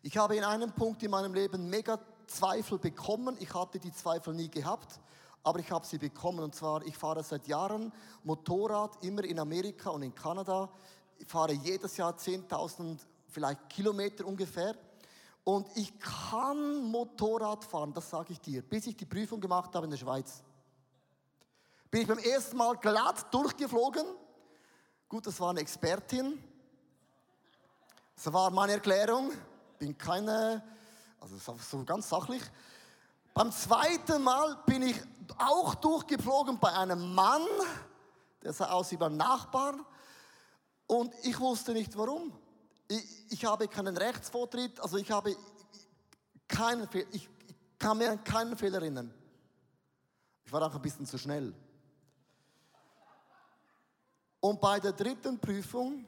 Ich 0.01 0.17
habe 0.17 0.35
in 0.35 0.43
einem 0.43 0.71
Punkt 0.71 1.01
in 1.03 1.11
meinem 1.11 1.33
Leben 1.33 1.69
mega 1.69 1.99
Zweifel 2.27 2.77
bekommen. 2.77 3.37
Ich 3.39 3.53
hatte 3.53 3.79
die 3.79 3.93
Zweifel 3.93 4.33
nie 4.33 4.49
gehabt, 4.49 4.99
aber 5.43 5.59
ich 5.59 5.71
habe 5.71 5.85
sie 5.85 5.97
bekommen. 5.97 6.39
Und 6.39 6.53
zwar, 6.53 6.85
ich 6.85 6.97
fahre 6.97 7.23
seit 7.23 7.47
Jahren 7.47 7.91
Motorrad, 8.23 9.03
immer 9.03 9.23
in 9.23 9.39
Amerika 9.39 9.89
und 9.89 10.03
in 10.03 10.13
Kanada. 10.13 10.69
Ich 11.17 11.27
fahre 11.27 11.53
jedes 11.53 11.97
Jahr 11.97 12.13
10.000 12.13 12.99
vielleicht 13.27 13.69
Kilometer 13.69 14.25
ungefähr. 14.25 14.75
Und 15.43 15.67
ich 15.75 15.97
kann 15.99 16.83
Motorrad 16.83 17.63
fahren, 17.63 17.93
das 17.93 18.09
sage 18.09 18.33
ich 18.33 18.41
dir, 18.41 18.61
bis 18.61 18.87
ich 18.87 18.97
die 18.97 19.05
Prüfung 19.05 19.39
gemacht 19.39 19.73
habe 19.75 19.85
in 19.85 19.91
der 19.91 19.97
Schweiz. 19.97 20.43
Bin 21.89 22.01
ich 22.01 22.07
beim 22.07 22.19
ersten 22.19 22.57
Mal 22.57 22.75
glatt 22.77 23.33
durchgeflogen. 23.33 24.05
Gut, 25.07 25.25
das 25.25 25.39
war 25.39 25.51
eine 25.51 25.61
Expertin. 25.61 26.43
Das 28.15 28.33
war 28.33 28.51
meine 28.51 28.73
Erklärung. 28.73 29.31
Bin 29.79 29.97
keine, 29.97 30.61
also 31.21 31.37
so 31.37 31.83
ganz 31.85 32.09
sachlich. 32.09 32.41
Beim 33.33 33.51
zweiten 33.51 34.23
Mal 34.23 34.57
bin 34.65 34.81
ich 34.81 34.99
auch 35.37 35.75
durchgeflogen 35.75 36.59
bei 36.59 36.73
einem 36.73 37.13
Mann, 37.13 37.43
der 38.43 38.51
sah 38.51 38.71
aus 38.71 38.91
wie 38.91 38.97
beim 38.97 39.15
Nachbarn. 39.15 39.85
Und 40.87 41.13
ich 41.23 41.39
wusste 41.39 41.73
nicht 41.73 41.95
warum. 41.97 42.31
Ich, 42.87 43.31
ich 43.31 43.45
habe 43.45 43.67
keinen 43.67 43.97
Rechtsvortritt, 43.97 44.79
also 44.79 44.97
ich 44.97 45.11
habe 45.11 45.35
keinen 46.47 46.87
Fehler, 46.87 47.07
ich, 47.11 47.29
kann 47.77 47.97
mir 47.97 48.11
an 48.11 48.23
keinen 48.23 48.57
Fehler 48.57 48.79
erinnern. 48.79 49.13
Ich 50.45 50.51
war 50.51 50.61
auch 50.63 50.73
ein 50.73 50.81
bisschen 50.81 51.05
zu 51.05 51.17
schnell. 51.17 51.53
Und 54.39 54.61
bei 54.61 54.79
der 54.79 54.93
dritten 54.93 55.39
Prüfung 55.39 56.05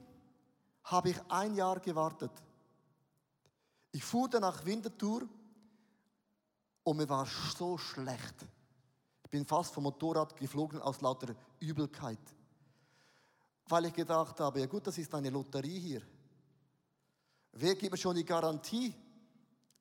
habe 0.84 1.10
ich 1.10 1.18
ein 1.28 1.56
Jahr 1.56 1.80
gewartet. 1.80 2.32
Ich 3.92 4.04
fuhr 4.04 4.30
dann 4.30 4.42
nach 4.42 4.64
Winterthur 4.66 5.28
und 6.84 6.98
mir 6.98 7.10
war 7.10 7.26
so 7.26 7.78
schlecht. 7.78 8.46
Ich 9.24 9.30
bin 9.30 9.46
fast 9.46 9.74
vom 9.74 9.84
Motorrad 9.84 10.36
geflogen 10.38 10.82
aus 10.82 11.02
lauter 11.02 11.36
Übelkeit. 11.60 12.20
Weil 13.70 13.86
ich 13.86 13.94
gedacht 13.94 14.40
habe, 14.40 14.60
ja 14.60 14.66
gut, 14.66 14.88
das 14.88 14.98
ist 14.98 15.14
eine 15.14 15.30
Lotterie 15.30 15.80
hier. 15.80 16.02
Wer 17.52 17.76
gibt 17.76 17.92
mir 17.92 17.98
schon 17.98 18.16
die 18.16 18.26
Garantie, 18.26 18.94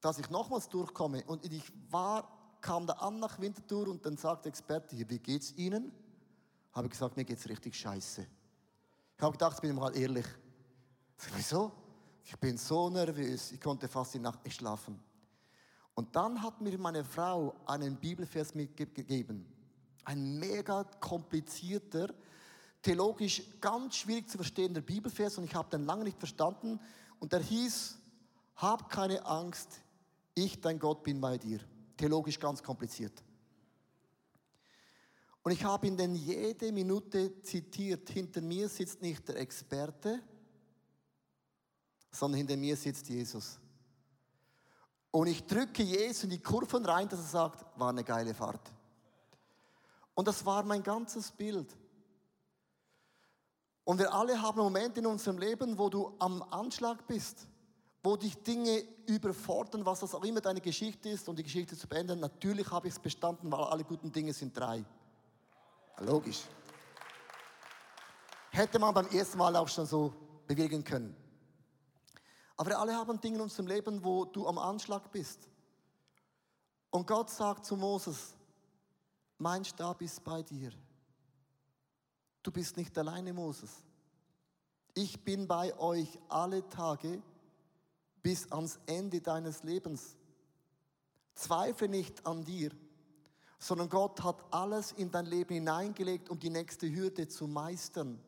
dass 0.01 0.19
ich 0.19 0.29
nochmals 0.29 0.69
durchkomme? 0.69 1.25
Und 1.25 1.45
ich 1.45 1.65
war, 1.91 2.59
kam 2.61 2.87
da 2.87 2.93
an 2.95 3.19
nach 3.19 3.41
Winterthur 3.41 3.89
und 3.89 4.05
dann 4.05 4.19
sagt 4.19 4.45
der 4.45 4.51
Experte 4.51 4.95
hier, 4.95 5.09
wie 5.09 5.19
geht's 5.19 5.53
Ihnen? 5.57 5.91
Habe 6.73 6.87
ich 6.87 6.93
gesagt, 6.93 7.17
mir 7.17 7.25
geht's 7.25 7.49
richtig 7.49 7.75
scheiße. 7.75 8.27
Ich 9.17 9.23
habe 9.23 9.33
gedacht, 9.33 9.55
ich 9.57 9.63
bin 9.63 9.75
mal 9.75 9.97
ehrlich. 9.97 10.27
Sag, 11.17 11.33
wieso? 11.35 11.73
Ich 12.25 12.37
bin 12.37 12.59
so 12.59 12.91
nervös, 12.91 13.53
ich 13.53 13.61
konnte 13.61 13.89
fast 13.89 14.13
die 14.13 14.19
Nacht 14.19 14.45
nicht 14.45 14.57
schlafen. 14.57 15.01
Und 15.95 16.15
dann 16.15 16.43
hat 16.43 16.61
mir 16.61 16.79
meine 16.79 17.03
Frau 17.05 17.55
einen 17.67 17.97
Bibelvers 17.97 18.55
mitgegeben. 18.55 19.47
Ein 20.05 20.39
mega 20.39 20.85
komplizierter, 21.01 22.15
theologisch 22.83 23.43
ganz 23.61 23.97
schwierig 23.97 24.29
zu 24.29 24.39
verstehender 24.39 24.81
Bibelvers 24.81 25.39
und 25.39 25.45
ich 25.45 25.55
habe 25.55 25.69
den 25.71 25.85
lange 25.85 26.05
nicht 26.05 26.19
verstanden. 26.19 26.81
Und 27.19 27.33
der 27.33 27.41
hieß, 27.41 27.99
hab 28.57 28.89
keine 28.89 29.25
Angst, 29.27 29.81
ich, 30.35 30.61
dein 30.61 30.79
Gott, 30.79 31.03
bin 31.03 31.21
bei 31.21 31.37
dir. 31.39 31.61
Theologisch 31.97 32.39
ganz 32.39 32.63
kompliziert. 32.63 33.25
Und 35.43 35.53
ich 35.53 35.65
habe 35.65 35.87
ihn 35.87 35.97
dann 35.97 36.15
jede 36.15 36.71
Minute 36.73 37.41
zitiert. 37.41 38.11
Hinter 38.11 38.41
mir 38.41 38.69
sitzt 38.69 39.01
nicht 39.01 39.27
der 39.29 39.37
Experte, 39.37 40.21
sondern 42.13 42.39
hinter 42.39 42.57
mir 42.57 42.77
sitzt 42.77 43.09
Jesus. 43.09 43.59
Und 45.11 45.27
ich 45.27 45.45
drücke 45.47 45.83
Jesus 45.83 46.25
in 46.25 46.31
die 46.31 46.43
Kurven 46.43 46.85
rein, 46.85 47.09
dass 47.09 47.21
er 47.21 47.27
sagt, 47.27 47.79
war 47.79 47.89
eine 47.89 48.05
geile 48.05 48.35
Fahrt. 48.35 48.71
Und 50.15 50.29
das 50.29 50.45
war 50.45 50.63
mein 50.65 50.83
ganzes 50.83 51.31
Bild. 51.31 51.75
Und 53.89 53.99
wir 53.99 54.13
alle 54.13 54.43
haben 54.43 54.59
Momente 54.59 55.01
in 55.01 55.07
unserem 55.07 55.39
Leben, 55.39 55.79
wo 55.79 55.89
du 55.89 56.15
am 56.19 56.43
Anschlag 56.51 57.07
bist, 57.07 57.49
wo 58.03 58.19
dich 58.19 58.37
Dinge 58.43 58.85
überfordern, 59.07 59.87
was 59.87 60.01
das 60.01 60.15
auch 60.15 60.25
immer 60.25 60.43
deine 60.43 60.61
Geschichte 60.61 61.09
ist, 61.09 61.27
um 61.27 61.35
die 61.35 61.43
Geschichte 61.43 61.75
zu 61.75 61.89
beenden. 61.89 62.21
Natürlich 62.21 62.71
habe 62.71 62.87
ich 62.87 62.93
es 62.93 63.01
bestanden, 63.01 63.51
weil 63.51 63.61
alle 63.61 63.85
guten 63.85 64.13
Dinge 64.13 64.35
sind 64.35 64.55
drei. 64.55 64.85
Logisch. 66.01 66.43
Hätte 68.51 68.79
man 68.79 68.93
beim 68.93 69.07
ersten 69.07 69.39
Mal 69.39 69.57
auch 69.57 69.69
schon 69.69 69.87
so 69.87 70.13
bewegen 70.47 70.85
können. 70.85 71.17
Aber 72.59 72.69
wir 72.69 72.79
alle 72.79 72.95
haben 72.95 73.19
Dinge 73.19 73.37
in 73.37 73.41
unserem 73.41 73.69
Leben, 73.69 74.05
wo 74.05 74.27
du 74.27 74.47
am 74.47 74.59
Anschlag 74.59 75.11
bist. 75.11 75.49
Und 76.91 77.07
Gott 77.07 77.31
sagt 77.31 77.65
zu 77.65 77.75
Moses, 77.75 78.35
mein 79.39 79.65
Stab 79.65 80.03
ist 80.03 80.23
bei 80.23 80.43
dir. 80.43 80.73
Du 82.49 82.53
bist 82.53 82.79
nicht 82.79 82.97
alleine, 82.97 83.35
Moses. 83.35 83.85
Ich 84.95 85.23
bin 85.23 85.47
bei 85.47 85.79
euch 85.79 86.19
alle 86.31 86.67
Tage 86.71 87.23
bis 88.23 88.51
ans 88.51 88.81
Ende 88.87 89.21
deines 89.21 89.65
Lebens. 89.65 90.17
Zweifle 91.35 91.91
nicht 91.91 92.27
an 92.27 92.47
dir, 92.47 92.71
sondern 93.59 93.91
Gott 93.91 94.25
hat 94.25 94.43
alles 94.51 94.93
in 94.93 95.11
dein 95.11 95.27
Leben 95.27 95.53
hineingelegt, 95.53 96.31
um 96.31 96.39
die 96.39 96.49
nächste 96.49 96.91
Hürde 96.91 97.29
zu 97.29 97.47
meistern. 97.47 98.19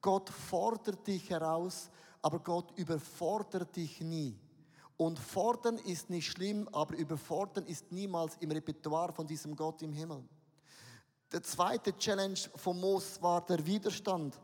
Gott 0.00 0.28
fordert 0.28 1.06
dich 1.06 1.30
heraus, 1.30 1.88
aber 2.20 2.40
Gott 2.40 2.76
überfordert 2.76 3.76
dich 3.76 4.00
nie. 4.00 4.36
Und 4.96 5.20
fordern 5.20 5.78
ist 5.78 6.10
nicht 6.10 6.26
schlimm, 6.26 6.68
aber 6.72 6.96
überfordern 6.96 7.64
ist 7.64 7.92
niemals 7.92 8.38
im 8.40 8.50
Repertoire 8.50 9.12
von 9.12 9.28
diesem 9.28 9.54
Gott 9.54 9.82
im 9.82 9.92
Himmel. 9.92 10.24
Der 11.32 11.42
zweite 11.42 11.96
Challenge 11.96 12.38
von 12.56 12.80
Moses 12.80 13.20
war 13.20 13.44
der 13.44 13.64
Widerstand, 13.66 14.38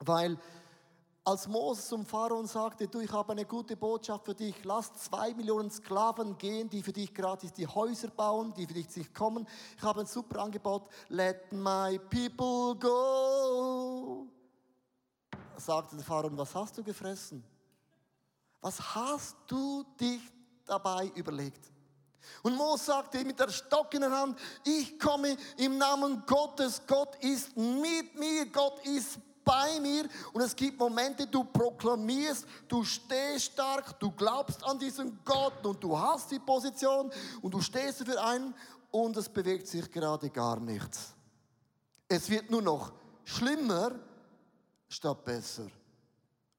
weil 0.00 0.36
als 1.26 1.48
Moses 1.48 1.88
zum 1.88 2.04
Pharao 2.04 2.44
sagte, 2.44 2.86
du, 2.86 3.00
ich 3.00 3.10
habe 3.10 3.32
eine 3.32 3.46
gute 3.46 3.76
Botschaft 3.76 4.26
für 4.26 4.34
dich, 4.34 4.62
lass 4.64 4.92
zwei 4.94 5.32
Millionen 5.32 5.70
Sklaven 5.70 6.36
gehen, 6.36 6.68
die 6.68 6.82
für 6.82 6.92
dich 6.92 7.14
gratis 7.14 7.52
die 7.52 7.66
Häuser 7.66 8.08
bauen, 8.08 8.52
die 8.54 8.66
für 8.66 8.74
dich 8.74 9.14
kommen. 9.14 9.46
Ich 9.76 9.82
habe 9.82 10.00
ein 10.00 10.06
super 10.06 10.42
Angebot, 10.42 10.88
let 11.08 11.50
my 11.52 11.98
people 12.10 12.76
go. 12.78 14.26
Sagte 15.56 15.96
der 15.96 16.04
Pharao, 16.04 16.28
was 16.36 16.54
hast 16.54 16.76
du 16.76 16.82
gefressen? 16.82 17.42
Was 18.60 18.94
hast 18.94 19.36
du 19.46 19.84
dich 19.98 20.20
dabei 20.66 21.10
überlegt? 21.14 21.73
Und 22.42 22.56
Mose 22.56 22.84
sagte 22.84 23.24
mit 23.24 23.38
der 23.38 23.48
Stock 23.48 23.92
in 23.94 24.00
der 24.00 24.10
Hand, 24.10 24.38
ich 24.64 24.98
komme 24.98 25.36
im 25.56 25.78
Namen 25.78 26.22
Gottes, 26.26 26.82
Gott 26.86 27.16
ist 27.24 27.56
mit 27.56 28.18
mir, 28.18 28.46
Gott 28.46 28.84
ist 28.86 29.18
bei 29.44 29.78
mir 29.80 30.08
und 30.32 30.40
es 30.40 30.56
gibt 30.56 30.78
Momente, 30.78 31.26
du 31.26 31.44
proklamierst, 31.44 32.46
du 32.66 32.82
stehst 32.82 33.46
stark, 33.46 33.98
du 34.00 34.10
glaubst 34.10 34.64
an 34.64 34.78
diesen 34.78 35.18
Gott 35.24 35.64
und 35.66 35.82
du 35.82 35.98
hast 35.98 36.30
die 36.30 36.38
Position 36.38 37.10
und 37.42 37.52
du 37.52 37.60
stehst 37.60 38.00
dafür 38.00 38.24
ein 38.24 38.54
und 38.90 39.16
es 39.16 39.28
bewegt 39.28 39.66
sich 39.66 39.90
gerade 39.90 40.30
gar 40.30 40.58
nichts. 40.58 41.14
Es 42.08 42.28
wird 42.30 42.50
nur 42.50 42.62
noch 42.62 42.92
schlimmer 43.24 43.92
statt 44.88 45.24
besser. 45.24 45.66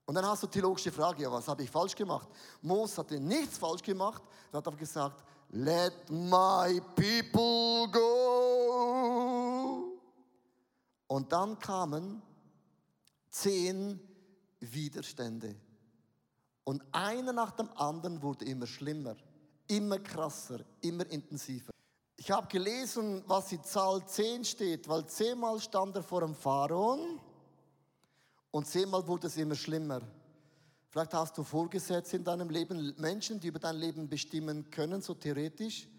Und 0.05 0.13
dann 0.13 0.25
hast 0.25 0.43
du 0.43 0.47
die 0.47 0.59
logische 0.59 0.91
Frage, 0.91 1.23
ja, 1.23 1.31
was 1.31 1.47
habe 1.47 1.63
ich 1.63 1.71
falsch 1.71 1.95
gemacht? 1.95 2.27
Mose 2.61 2.97
hatte 2.97 3.19
nichts 3.19 3.57
falsch 3.57 3.81
gemacht, 3.81 4.21
er 4.51 4.57
hat 4.57 4.67
einfach 4.67 4.79
gesagt, 4.79 5.23
let 5.51 6.09
my 6.09 6.81
people 6.95 7.87
go. 7.91 8.85
Und 11.07 11.31
dann 11.31 11.57
kamen 11.59 12.21
zehn 13.29 13.99
Widerstände. 14.59 15.55
Und 16.63 16.83
einer 16.91 17.31
nach 17.31 17.51
dem 17.51 17.69
anderen 17.77 18.21
wurde 18.21 18.45
immer 18.45 18.65
schlimmer, 18.65 19.15
immer 19.67 19.99
krasser, 19.99 20.59
immer 20.81 21.05
intensiver. 21.11 21.71
Ich 22.17 22.31
habe 22.31 22.47
gelesen, 22.47 23.23
was 23.27 23.49
die 23.49 23.61
Zahl 23.61 24.03
10 24.05 24.45
steht, 24.45 24.87
weil 24.87 25.05
zehnmal 25.05 25.59
stand 25.59 25.95
er 25.95 26.03
vor 26.03 26.21
dem 26.21 26.33
Pharaon 26.33 27.19
und 28.51 28.65
zehnmal 28.65 29.05
wurde 29.07 29.27
es 29.27 29.37
immer 29.37 29.53
schlimmer. 29.55 30.01
Vielleicht 30.95 31.13
hast 31.13 31.37
du 31.37 31.43
Vorgesetzte 31.43 32.15
in 32.15 32.23
deinem 32.23 32.49
Leben, 32.49 32.95
Menschen, 32.97 33.37
die 33.37 33.49
über 33.49 33.59
dein 33.59 33.75
Leben 33.75 34.07
bestimmen 34.07 34.71
können, 34.71 35.01
so 35.01 35.13
theoretisch. 35.13 35.89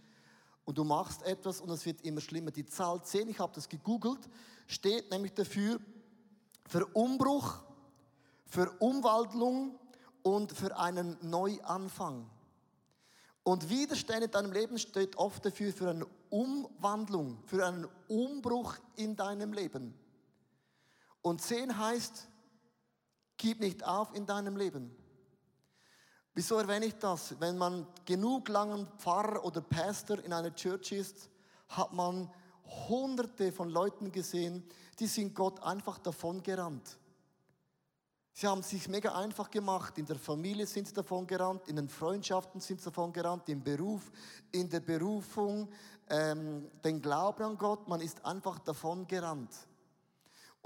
Und 0.64 0.78
du 0.78 0.84
machst 0.84 1.22
etwas 1.24 1.60
und 1.60 1.68
es 1.68 1.84
wird 1.84 2.00
immer 2.00 2.22
schlimmer. 2.22 2.50
Die 2.50 2.64
Zahl 2.64 3.04
10, 3.04 3.28
ich 3.28 3.38
habe 3.38 3.52
das 3.54 3.68
gegoogelt, 3.68 4.20
steht 4.66 5.10
nämlich 5.10 5.34
dafür, 5.34 5.78
für 6.66 6.86
Umbruch, 6.94 7.58
für 8.46 8.70
Umwandlung 8.78 9.78
und 10.22 10.52
für 10.52 10.74
einen 10.78 11.18
Neuanfang. 11.20 12.30
Und 13.42 13.68
Widerstände 13.68 14.24
in 14.24 14.30
deinem 14.30 14.52
Leben 14.52 14.78
steht 14.78 15.16
oft 15.16 15.44
dafür 15.44 15.74
für 15.74 15.90
eine 15.90 16.06
Umwandlung, 16.30 17.42
für 17.44 17.66
einen 17.66 17.86
Umbruch 18.08 18.76
in 18.94 19.14
deinem 19.14 19.52
Leben. 19.52 19.92
Und 21.20 21.42
zehn 21.42 21.76
heißt, 21.76 22.28
gib 23.36 23.60
nicht 23.60 23.84
auf 23.84 24.14
in 24.14 24.26
deinem 24.26 24.56
Leben. 24.56 24.94
Wieso 26.34 26.58
erwähne 26.58 26.86
ich 26.86 26.94
das? 26.96 27.40
Wenn 27.40 27.56
man 27.56 27.86
genug 28.04 28.48
langen 28.48 28.86
Pfarrer 28.98 29.42
oder 29.44 29.62
Pastor 29.62 30.22
in 30.22 30.32
einer 30.32 30.54
Church 30.54 30.92
ist, 30.92 31.30
hat 31.68 31.92
man 31.92 32.30
hunderte 32.88 33.52
von 33.52 33.70
Leuten 33.70 34.12
gesehen, 34.12 34.62
die 34.98 35.06
sind 35.06 35.34
Gott 35.34 35.62
einfach 35.62 35.98
davon 35.98 36.42
gerannt. 36.42 36.98
Sie 38.32 38.46
haben 38.46 38.60
es 38.60 38.68
sich 38.68 38.86
mega 38.88 39.14
einfach 39.14 39.50
gemacht. 39.50 39.96
In 39.96 40.04
der 40.04 40.18
Familie 40.18 40.66
sind 40.66 40.86
sie 40.86 40.92
davon 40.92 41.26
gerannt, 41.26 41.68
in 41.68 41.76
den 41.76 41.88
Freundschaften 41.88 42.60
sind 42.60 42.80
sie 42.80 42.84
davon 42.84 43.14
gerannt, 43.14 43.48
im 43.48 43.64
Beruf, 43.64 44.12
in 44.52 44.68
der 44.68 44.80
Berufung, 44.80 45.70
ähm, 46.10 46.70
den 46.84 47.00
Glauben 47.00 47.42
an 47.44 47.56
Gott. 47.56 47.88
Man 47.88 48.02
ist 48.02 48.22
einfach 48.26 48.58
davon 48.58 49.06
gerannt. 49.06 49.54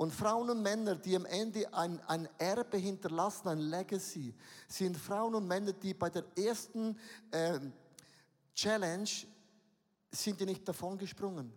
Und 0.00 0.14
Frauen 0.14 0.48
und 0.48 0.62
Männer, 0.62 0.96
die 0.96 1.14
am 1.14 1.26
Ende 1.26 1.70
ein, 1.74 2.00
ein 2.06 2.26
Erbe 2.38 2.78
hinterlassen, 2.78 3.48
ein 3.48 3.58
Legacy, 3.58 4.34
sind 4.66 4.96
Frauen 4.96 5.34
und 5.34 5.46
Männer, 5.46 5.74
die 5.74 5.92
bei 5.92 6.08
der 6.08 6.24
ersten 6.38 6.98
ähm, 7.30 7.70
Challenge 8.54 9.10
sind 10.10 10.40
die 10.40 10.46
nicht 10.46 10.66
davon 10.66 10.96
gesprungen. 10.96 11.52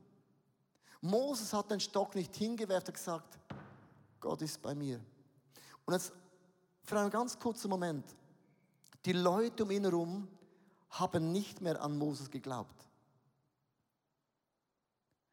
Moses 0.99 1.53
hat 1.53 1.71
den 1.71 1.79
Stock 1.79 2.15
nicht 2.15 2.35
hingewerft 2.35 2.89
und 2.89 2.95
gesagt, 2.95 3.39
Gott 4.19 4.41
ist 4.41 4.61
bei 4.61 4.75
mir. 4.75 4.99
Und 5.85 5.93
jetzt 5.93 6.11
für 6.83 6.99
einen 6.99 7.11
ganz 7.11 7.39
kurzen 7.39 7.69
Moment, 7.69 8.03
die 9.05 9.13
Leute 9.13 9.63
um 9.63 9.71
ihn 9.71 9.85
herum 9.85 10.27
haben 10.89 11.31
nicht 11.31 11.61
mehr 11.61 11.81
an 11.81 11.97
Moses 11.97 12.29
geglaubt. 12.29 12.75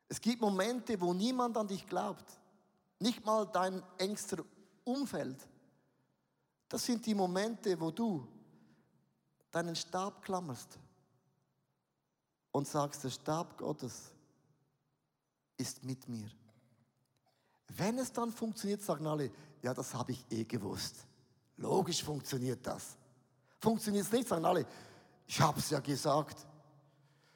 Es 0.07 0.21
gibt 0.21 0.41
Momente, 0.41 1.01
wo 1.01 1.13
niemand 1.13 1.57
an 1.57 1.67
dich 1.67 1.85
glaubt. 1.89 2.40
Nicht 3.01 3.25
mal 3.25 3.47
dein 3.47 3.83
engster 3.99 4.45
Umfeld. 4.85 5.47
Das 6.69 6.85
sind 6.85 7.05
die 7.05 7.15
Momente, 7.15 7.79
wo 7.81 7.91
du 7.91 8.27
deinen 9.51 9.75
Stab 9.75 10.23
klammerst 10.23 10.79
und 12.53 12.69
sagst, 12.69 13.03
der 13.03 13.11
Stab 13.11 13.59
Gottes 13.59 14.13
ist 15.57 15.83
mit 15.83 16.09
mir. 16.09 16.31
Wenn 17.69 17.99
es 17.99 18.13
dann 18.13 18.33
funktioniert, 18.33 18.83
sagen 18.83 19.07
alle, 19.07 19.31
ja, 19.63 19.75
das 19.75 19.95
habe 19.95 20.13
ich 20.13 20.25
eh 20.31 20.45
gewusst. 20.45 20.97
Logisch 21.57 22.03
funktioniert 22.03 22.67
das. 22.67 22.97
Funktioniert 23.59 24.07
es 24.07 24.13
nicht, 24.13 24.29
sagen 24.29 24.45
alle, 24.45 24.67
ich 25.27 25.41
habe 25.41 25.59
es 25.59 25.71
ja 25.71 25.81
gesagt. 25.81 26.47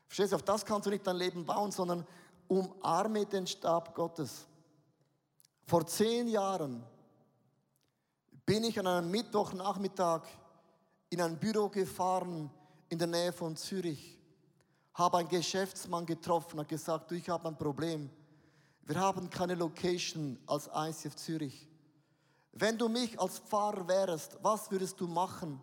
Verstehst 0.07 0.33
du, 0.33 0.37
auf 0.37 0.43
das 0.43 0.65
kannst 0.65 0.87
du 0.87 0.91
nicht 0.91 1.07
dein 1.07 1.17
Leben 1.17 1.45
bauen, 1.45 1.71
sondern 1.71 2.07
umarme 2.49 3.27
den 3.27 3.47
Stab 3.47 3.95
Gottes. 3.95 4.47
Vor 5.67 5.87
zehn 5.87 6.29
Jahren 6.29 6.85
bin 8.47 8.65
ich 8.65 8.79
an 8.79 8.87
einem 8.87 9.11
Mittwochnachmittag 9.11 10.23
in 11.11 11.21
ein 11.21 11.39
Büro 11.39 11.69
gefahren 11.69 12.51
in 12.89 12.99
der 12.99 13.09
Nähe 13.09 13.33
von 13.33 13.57
Zürich 13.57 14.15
habe 14.95 15.19
einen 15.19 15.29
Geschäftsmann 15.29 16.07
getroffen 16.07 16.59
und 16.59 16.69
gesagt, 16.69 17.11
du, 17.11 17.17
ich 17.17 17.29
habe 17.29 17.49
ein 17.49 17.59
Problem. 17.59 18.09
Wir 18.83 18.97
haben 18.97 19.29
keine 19.29 19.55
Location 19.55 20.39
als 20.47 20.71
ICF 20.73 21.17
Zürich. 21.17 21.69
Wenn 22.53 22.79
du 22.79 22.89
mich 22.89 23.19
als 23.19 23.41
Pfarrer 23.41 23.89
wärst, 23.89 24.39
was 24.43 24.71
würdest 24.71 25.01
du 25.01 25.09
machen? 25.09 25.61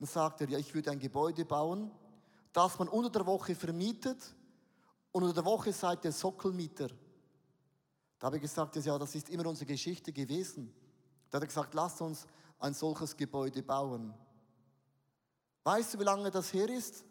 Dann 0.00 0.08
sagt 0.08 0.40
er, 0.40 0.48
ja, 0.48 0.58
ich 0.58 0.74
würde 0.74 0.90
ein 0.90 0.98
Gebäude 0.98 1.44
bauen, 1.44 1.90
das 2.52 2.78
man 2.78 2.88
unter 2.88 3.10
der 3.10 3.26
Woche 3.26 3.54
vermietet 3.54 4.18
und 5.12 5.22
unter 5.22 5.34
der 5.34 5.44
Woche 5.44 5.72
seid 5.72 6.04
ihr 6.04 6.12
Sockelmieter. 6.12 6.88
Da 8.24 8.28
habe 8.28 8.36
ich 8.36 8.42
gesagt, 8.42 8.74
ja, 8.76 8.96
das 8.96 9.14
ist 9.14 9.28
immer 9.28 9.44
unsere 9.44 9.66
Geschichte 9.66 10.10
gewesen. 10.10 10.74
Da 11.28 11.36
hat 11.36 11.42
er 11.42 11.46
gesagt, 11.46 11.74
lasst 11.74 12.00
uns 12.00 12.26
ein 12.58 12.72
solches 12.72 13.14
Gebäude 13.14 13.62
bauen. 13.62 14.14
Weißt 15.62 15.92
du, 15.92 15.98
wie 15.98 16.04
lange 16.04 16.30
das 16.30 16.50
her 16.54 16.66
ist? 16.70 17.04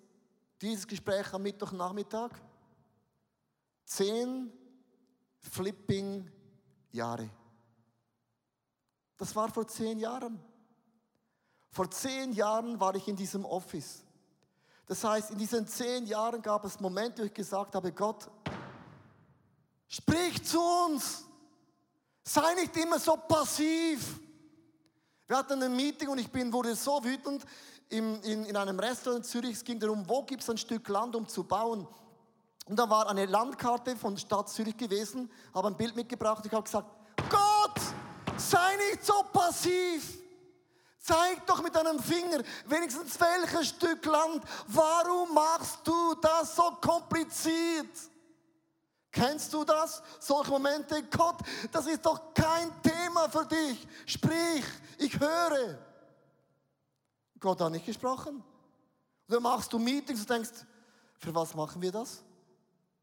Dieses 0.60 0.88
Gespräch 0.88 1.32
am 1.32 1.44
Mittwochnachmittag. 1.44 2.32
Zehn 3.86 4.52
flipping 5.38 6.32
Jahre. 6.92 7.30
Das 9.16 9.36
war 9.36 9.50
vor 9.50 9.68
zehn 9.68 10.00
Jahren. 10.00 10.40
Vor 11.70 11.92
zehn 11.92 12.34
Jahren 12.34 12.80
war 12.80 12.96
ich 12.96 13.08
in 13.08 13.16
diesem 13.16 13.46
Office. 13.46 14.04
Das 14.88 15.04
heißt, 15.04 15.30
in 15.30 15.38
diesen 15.38 15.68
zehn 15.68 16.08
Jahren 16.08 16.42
gab 16.42 16.66
es 16.66 16.80
Momente, 16.80 17.22
wo 17.22 17.28
ich 17.28 17.34
gesagt 17.36 17.76
habe, 17.76 17.92
Gott, 17.92 18.32
sprich 19.94 20.44
zu 20.44 20.60
uns. 20.60 21.24
Sei 22.24 22.54
nicht 22.56 22.76
immer 22.78 23.00
so 23.00 23.16
passiv. 23.16 24.20
Wir 25.28 25.38
hatten 25.38 25.62
ein 25.62 25.76
Meeting 25.76 26.10
und 26.10 26.18
ich 26.18 26.32
bin, 26.32 26.52
wurde 26.52 26.76
so 26.76 27.04
wütend 27.04 27.44
in, 27.90 28.22
in, 28.24 28.46
in 28.46 28.58
einem 28.58 28.80
Restaurant 28.80 29.24
in 29.24 29.30
Zürich. 29.30 29.52
Es 29.54 29.64
ging 29.64 29.80
darum, 29.80 30.08
wo 30.08 30.24
gibt 30.24 30.42
es 30.42 30.50
ein 30.50 30.58
Stück 30.58 30.88
Land, 30.88 31.16
um 31.16 31.28
zu 31.28 31.44
bauen. 31.44 31.88
Und 32.66 32.80
da 32.80 32.90
war 32.90 33.10
eine 33.10 33.26
Landkarte 33.26 33.96
von 33.96 34.18
Stadt 34.18 34.50
Zürich 34.50 34.78
gewesen, 34.78 35.30
habe 35.54 35.68
ein 35.68 35.78
Bild 35.78 35.96
mitgebracht. 35.96 36.44
Ich 36.46 36.52
habe 36.52 36.64
gesagt, 36.64 36.88
Gott, 37.30 37.80
sei 38.38 38.76
nicht 38.90 39.06
so 39.06 39.22
passiv. 39.32 40.20
Zeig 41.00 41.46
doch 41.46 41.62
mit 41.62 41.76
deinem 41.76 42.00
Finger 42.00 42.42
wenigstens 42.66 43.20
welches 43.20 43.70
Stück 43.70 44.06
Land. 44.06 44.44
Warum 44.68 45.34
machst 45.34 45.80
du 45.84 46.16
das 46.16 46.56
so 46.56 46.72
kompliziert? 46.82 48.13
Kennst 49.14 49.54
du 49.54 49.64
das? 49.64 50.02
Solche 50.20 50.50
Momente, 50.50 51.04
Gott, 51.04 51.38
das 51.72 51.86
ist 51.86 52.04
doch 52.04 52.34
kein 52.34 52.72
Thema 52.82 53.30
für 53.30 53.46
dich. 53.46 53.88
Sprich, 54.08 54.66
ich 54.98 55.20
höre. 55.20 55.78
Gott 57.40 57.62
hat 57.62 57.72
nicht 57.72 57.86
gesprochen. 57.86 58.44
Dann 59.28 59.44
machst 59.44 59.72
du 59.72 59.78
Meetings 59.78 60.22
und 60.22 60.30
denkst, 60.32 60.66
für 61.20 61.34
was 61.34 61.54
machen 61.54 61.80
wir 61.80 61.92
das? 61.92 62.24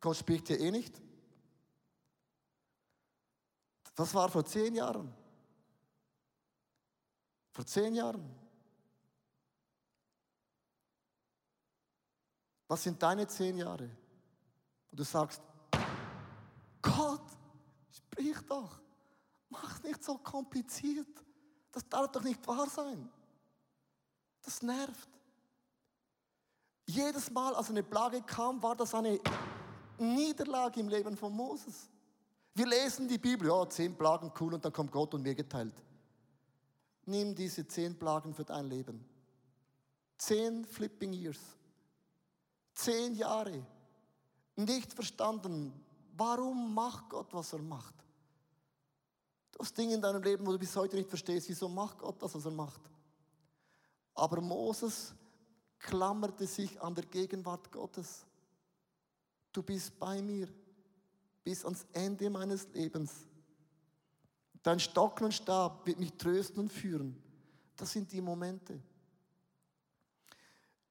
Gott 0.00 0.16
spricht 0.16 0.48
dir 0.48 0.58
eh 0.58 0.72
nicht. 0.72 1.00
Das 3.94 4.12
war 4.12 4.28
vor 4.28 4.44
zehn 4.44 4.74
Jahren. 4.74 5.14
Vor 7.52 7.64
zehn 7.66 7.94
Jahren. 7.94 8.34
Was 12.66 12.82
sind 12.82 13.00
deine 13.00 13.28
zehn 13.28 13.58
Jahre? 13.58 13.84
Und 14.90 14.98
du 14.98 15.04
sagst, 15.04 15.40
Gott, 16.82 17.26
sprich 17.90 18.36
doch. 18.48 18.80
Mach 19.48 19.82
nicht 19.82 20.02
so 20.02 20.18
kompliziert. 20.18 21.08
Das 21.72 21.88
darf 21.88 22.10
doch 22.12 22.22
nicht 22.22 22.46
wahr 22.46 22.68
sein. 22.68 23.08
Das 24.42 24.62
nervt. 24.62 25.08
Jedes 26.86 27.30
Mal, 27.30 27.54
als 27.54 27.70
eine 27.70 27.82
Plage 27.82 28.22
kam, 28.22 28.62
war 28.62 28.74
das 28.74 28.94
eine 28.94 29.20
Niederlage 29.98 30.80
im 30.80 30.88
Leben 30.88 31.16
von 31.16 31.32
Moses. 31.32 31.88
Wir 32.54 32.66
lesen 32.66 33.06
die 33.06 33.18
Bibel, 33.18 33.48
ja, 33.48 33.68
zehn 33.68 33.96
Plagen, 33.96 34.32
cool, 34.40 34.54
und 34.54 34.64
dann 34.64 34.72
kommt 34.72 34.90
Gott 34.90 35.14
und 35.14 35.22
mir 35.22 35.34
geteilt. 35.34 35.74
Nimm 37.06 37.34
diese 37.34 37.66
zehn 37.66 37.96
Plagen 37.98 38.34
für 38.34 38.44
dein 38.44 38.66
Leben. 38.66 39.04
Zehn 40.18 40.64
flipping 40.64 41.12
years. 41.12 41.40
Zehn 42.74 43.14
Jahre. 43.14 43.64
Nicht 44.56 44.92
verstanden, 44.92 45.72
warum 46.16 46.74
macht 46.74 47.08
Gott, 47.08 47.32
was 47.32 47.52
er 47.52 47.62
macht. 47.62 47.94
Du 49.52 49.60
hast 49.60 49.76
Dinge 49.76 49.94
in 49.94 50.00
deinem 50.00 50.22
Leben, 50.22 50.46
wo 50.46 50.52
du 50.52 50.58
bis 50.58 50.74
heute 50.76 50.96
nicht 50.96 51.08
verstehst, 51.08 51.48
wieso 51.48 51.68
macht 51.68 51.98
Gott 51.98 52.22
das, 52.22 52.34
was 52.34 52.44
er 52.44 52.50
macht. 52.50 52.80
Aber 54.14 54.40
Moses 54.40 55.14
klammerte 55.78 56.46
sich 56.46 56.80
an 56.80 56.94
der 56.94 57.06
Gegenwart 57.06 57.70
Gottes. 57.70 58.24
Du 59.52 59.62
bist 59.62 59.98
bei 59.98 60.22
mir 60.22 60.48
bis 61.42 61.64
ans 61.64 61.86
Ende 61.92 62.30
meines 62.30 62.68
Lebens. 62.72 63.12
Dein 64.62 64.78
Stock 64.78 65.20
und 65.22 65.32
Stab 65.32 65.86
wird 65.86 65.98
mich 65.98 66.12
trösten 66.12 66.60
und 66.60 66.72
führen. 66.72 67.20
Das 67.76 67.92
sind 67.92 68.12
die 68.12 68.20
Momente. 68.20 68.80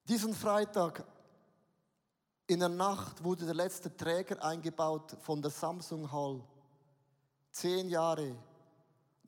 Diesen 0.07 0.33
Freitag 0.33 1.05
in 2.49 2.59
der 2.59 2.69
Nacht 2.69 3.23
wurde 3.23 3.45
der 3.45 3.55
letzte 3.55 3.95
Träger 3.95 4.43
eingebaut 4.43 5.15
von 5.21 5.41
der 5.41 5.51
Samsung 5.51 6.11
Hall. 6.11 6.41
Zehn 7.51 7.89
Jahre 7.89 8.35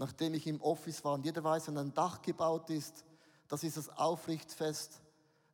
nachdem 0.01 0.33
ich 0.33 0.47
im 0.47 0.59
Office 0.61 1.03
war. 1.03 1.13
Und 1.13 1.25
jeder 1.25 1.43
weiß, 1.43 1.67
wenn 1.67 1.77
ein 1.77 1.93
Dach 1.93 2.23
gebaut 2.23 2.71
ist, 2.71 3.05
das 3.47 3.63
ist 3.63 3.77
das 3.77 3.87
Aufrichtfest. 3.87 4.99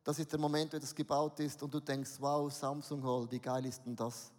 Das 0.02 0.18
ist 0.18 0.32
der 0.32 0.38
Moment, 0.38 0.72
wo 0.72 0.78
das 0.78 0.94
gebaut 0.94 1.38
ist 1.40 1.62
und 1.62 1.74
du 1.74 1.80
denkst, 1.80 2.12
wow, 2.18 2.50
Samsung 2.50 3.04
Hall, 3.04 3.30
wie 3.30 3.40
geil 3.40 3.66
ist 3.66 3.84
denn 3.84 3.94
das? 3.94 4.32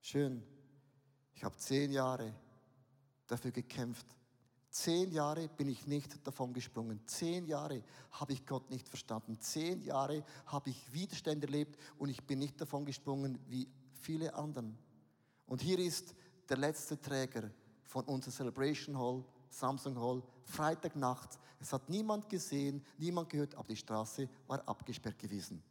Schön. 0.00 0.40
Ich 1.34 1.42
habe 1.42 1.56
zehn 1.56 1.90
Jahre 1.90 2.32
dafür 3.26 3.50
gekämpft. 3.50 4.06
Zehn 4.74 5.12
Jahre 5.12 5.46
bin 5.46 5.68
ich 5.68 5.86
nicht 5.86 6.26
davon 6.26 6.52
gesprungen. 6.52 7.00
Zehn 7.06 7.46
Jahre 7.46 7.84
habe 8.10 8.32
ich 8.32 8.44
Gott 8.44 8.68
nicht 8.70 8.88
verstanden. 8.88 9.38
Zehn 9.38 9.80
Jahre 9.82 10.24
habe 10.46 10.70
ich 10.70 10.92
Widerstände 10.92 11.46
erlebt 11.46 11.78
und 11.96 12.08
ich 12.08 12.20
bin 12.24 12.40
nicht 12.40 12.60
davon 12.60 12.84
gesprungen 12.84 13.38
wie 13.46 13.68
viele 14.00 14.34
anderen. 14.34 14.76
Und 15.46 15.62
hier 15.62 15.78
ist 15.78 16.12
der 16.48 16.56
letzte 16.56 17.00
Träger 17.00 17.52
von 17.84 18.04
unserer 18.06 18.32
Celebration 18.32 18.98
Hall, 18.98 19.24
Samsung 19.48 19.96
Hall, 19.96 20.24
Freitagnacht. 20.42 21.38
Es 21.60 21.72
hat 21.72 21.88
niemand 21.88 22.28
gesehen, 22.28 22.84
niemand 22.98 23.28
gehört, 23.28 23.54
aber 23.54 23.68
die 23.68 23.76
Straße 23.76 24.28
war 24.48 24.68
abgesperrt 24.68 25.20
gewesen. 25.20 25.62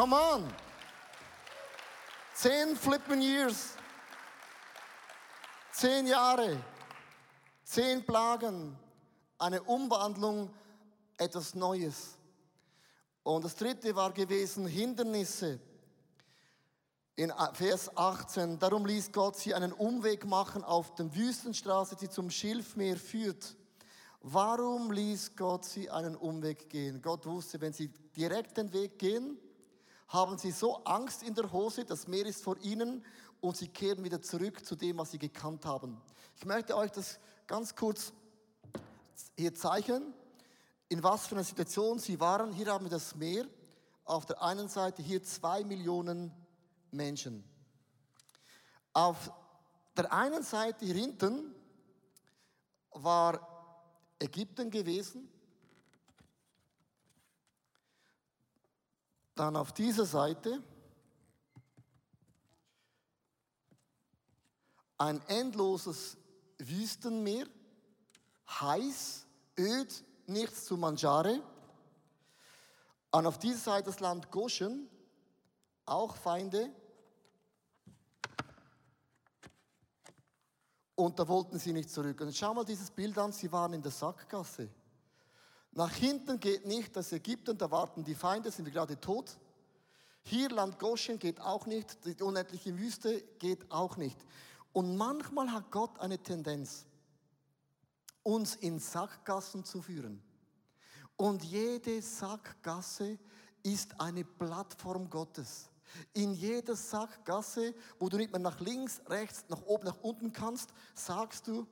Come 0.00 0.14
on. 0.14 0.50
Zehn 2.32 2.74
flipping 2.74 3.20
years. 3.20 3.74
Zehn 5.72 6.06
Jahre. 6.06 6.56
Zehn 7.64 8.02
Plagen. 8.06 8.78
Eine 9.38 9.62
Umwandlung, 9.62 10.48
etwas 11.18 11.54
Neues. 11.54 12.16
Und 13.24 13.44
das 13.44 13.54
dritte 13.54 13.94
war 13.94 14.10
gewesen 14.14 14.66
Hindernisse. 14.66 15.60
In 17.16 17.30
Vers 17.52 17.94
18, 17.94 18.58
darum 18.58 18.86
ließ 18.86 19.12
Gott 19.12 19.36
sie 19.36 19.52
einen 19.52 19.74
Umweg 19.74 20.24
machen 20.24 20.64
auf 20.64 20.94
der 20.94 21.14
Wüstenstraße, 21.14 21.96
die 21.96 22.08
zum 22.08 22.30
Schilfmeer 22.30 22.96
führt. 22.96 23.54
Warum 24.22 24.92
ließ 24.92 25.36
Gott 25.36 25.66
sie 25.66 25.90
einen 25.90 26.16
Umweg 26.16 26.70
gehen? 26.70 27.02
Gott 27.02 27.26
wusste, 27.26 27.60
wenn 27.60 27.74
sie 27.74 27.88
direkt 28.16 28.56
den 28.56 28.72
Weg 28.72 28.98
gehen, 28.98 29.38
haben 30.10 30.38
sie 30.38 30.50
so 30.50 30.82
Angst 30.84 31.22
in 31.22 31.34
der 31.34 31.50
Hose, 31.52 31.84
das 31.84 32.08
Meer 32.08 32.26
ist 32.26 32.42
vor 32.42 32.58
ihnen 32.58 33.04
und 33.40 33.56
sie 33.56 33.68
kehren 33.68 34.02
wieder 34.02 34.20
zurück 34.20 34.64
zu 34.66 34.74
dem, 34.74 34.98
was 34.98 35.12
sie 35.12 35.18
gekannt 35.18 35.64
haben. 35.64 36.00
Ich 36.36 36.44
möchte 36.44 36.76
euch 36.76 36.90
das 36.90 37.20
ganz 37.46 37.76
kurz 37.76 38.12
hier 39.36 39.54
zeichnen, 39.54 40.12
in 40.88 41.02
was 41.04 41.28
für 41.28 41.36
einer 41.36 41.44
Situation 41.44 42.00
sie 42.00 42.18
waren. 42.18 42.52
Hier 42.52 42.66
haben 42.66 42.86
wir 42.86 42.90
das 42.90 43.14
Meer, 43.14 43.46
auf 44.04 44.26
der 44.26 44.42
einen 44.42 44.68
Seite 44.68 45.00
hier 45.00 45.22
zwei 45.22 45.62
Millionen 45.62 46.32
Menschen. 46.90 47.44
Auf 48.92 49.30
der 49.96 50.12
einen 50.12 50.42
Seite 50.42 50.84
hier 50.86 50.96
hinten 50.96 51.54
war 52.90 53.46
Ägypten 54.18 54.72
gewesen, 54.72 55.30
Dann 59.40 59.56
auf 59.56 59.72
dieser 59.72 60.04
Seite 60.04 60.62
ein 64.98 65.18
endloses 65.28 66.18
Wüstenmeer, 66.58 67.46
heiß, 68.60 69.26
öd, 69.58 70.04
nichts 70.26 70.66
zu 70.66 70.76
mangiare. 70.76 71.42
Und 73.12 73.24
auf 73.24 73.38
dieser 73.38 73.56
Seite 73.60 73.86
das 73.86 74.00
Land 74.00 74.30
Goshen, 74.30 74.90
auch 75.86 76.16
Feinde. 76.16 76.70
Und 80.96 81.18
da 81.18 81.26
wollten 81.26 81.58
sie 81.58 81.72
nicht 81.72 81.88
zurück. 81.88 82.20
Und 82.20 82.36
schau 82.36 82.52
mal 82.52 82.66
dieses 82.66 82.90
Bild 82.90 83.16
an, 83.16 83.32
sie 83.32 83.50
waren 83.50 83.72
in 83.72 83.80
der 83.80 83.90
Sackgasse. 83.90 84.68
Nach 85.72 85.92
hinten 85.92 86.40
geht 86.40 86.66
nicht 86.66 86.96
das 86.96 87.12
Ägypten, 87.12 87.56
da 87.56 87.70
warten 87.70 88.04
die 88.04 88.14
Feinde, 88.14 88.50
sind 88.50 88.64
wir 88.64 88.72
gerade 88.72 88.98
tot. 89.00 89.36
Hier 90.22 90.50
Land 90.50 90.78
Goshen 90.78 91.18
geht 91.18 91.40
auch 91.40 91.66
nicht, 91.66 92.04
die 92.04 92.22
unendliche 92.22 92.76
Wüste 92.78 93.22
geht 93.38 93.70
auch 93.70 93.96
nicht. 93.96 94.18
Und 94.72 94.96
manchmal 94.96 95.52
hat 95.52 95.70
Gott 95.70 95.98
eine 95.98 96.18
Tendenz, 96.18 96.86
uns 98.22 98.56
in 98.56 98.78
Sackgassen 98.78 99.64
zu 99.64 99.80
führen. 99.80 100.22
Und 101.16 101.44
jede 101.44 102.02
Sackgasse 102.02 103.18
ist 103.62 104.00
eine 104.00 104.24
Plattform 104.24 105.08
Gottes. 105.10 105.68
In 106.12 106.34
jeder 106.34 106.76
Sackgasse, 106.76 107.74
wo 107.98 108.08
du 108.08 108.16
nicht 108.16 108.32
mehr 108.32 108.40
nach 108.40 108.60
links, 108.60 109.00
rechts, 109.06 109.44
nach 109.48 109.62
oben, 109.62 109.84
nach 109.84 110.00
unten 110.02 110.32
kannst, 110.32 110.70
sagst 110.94 111.46
du, 111.48 111.66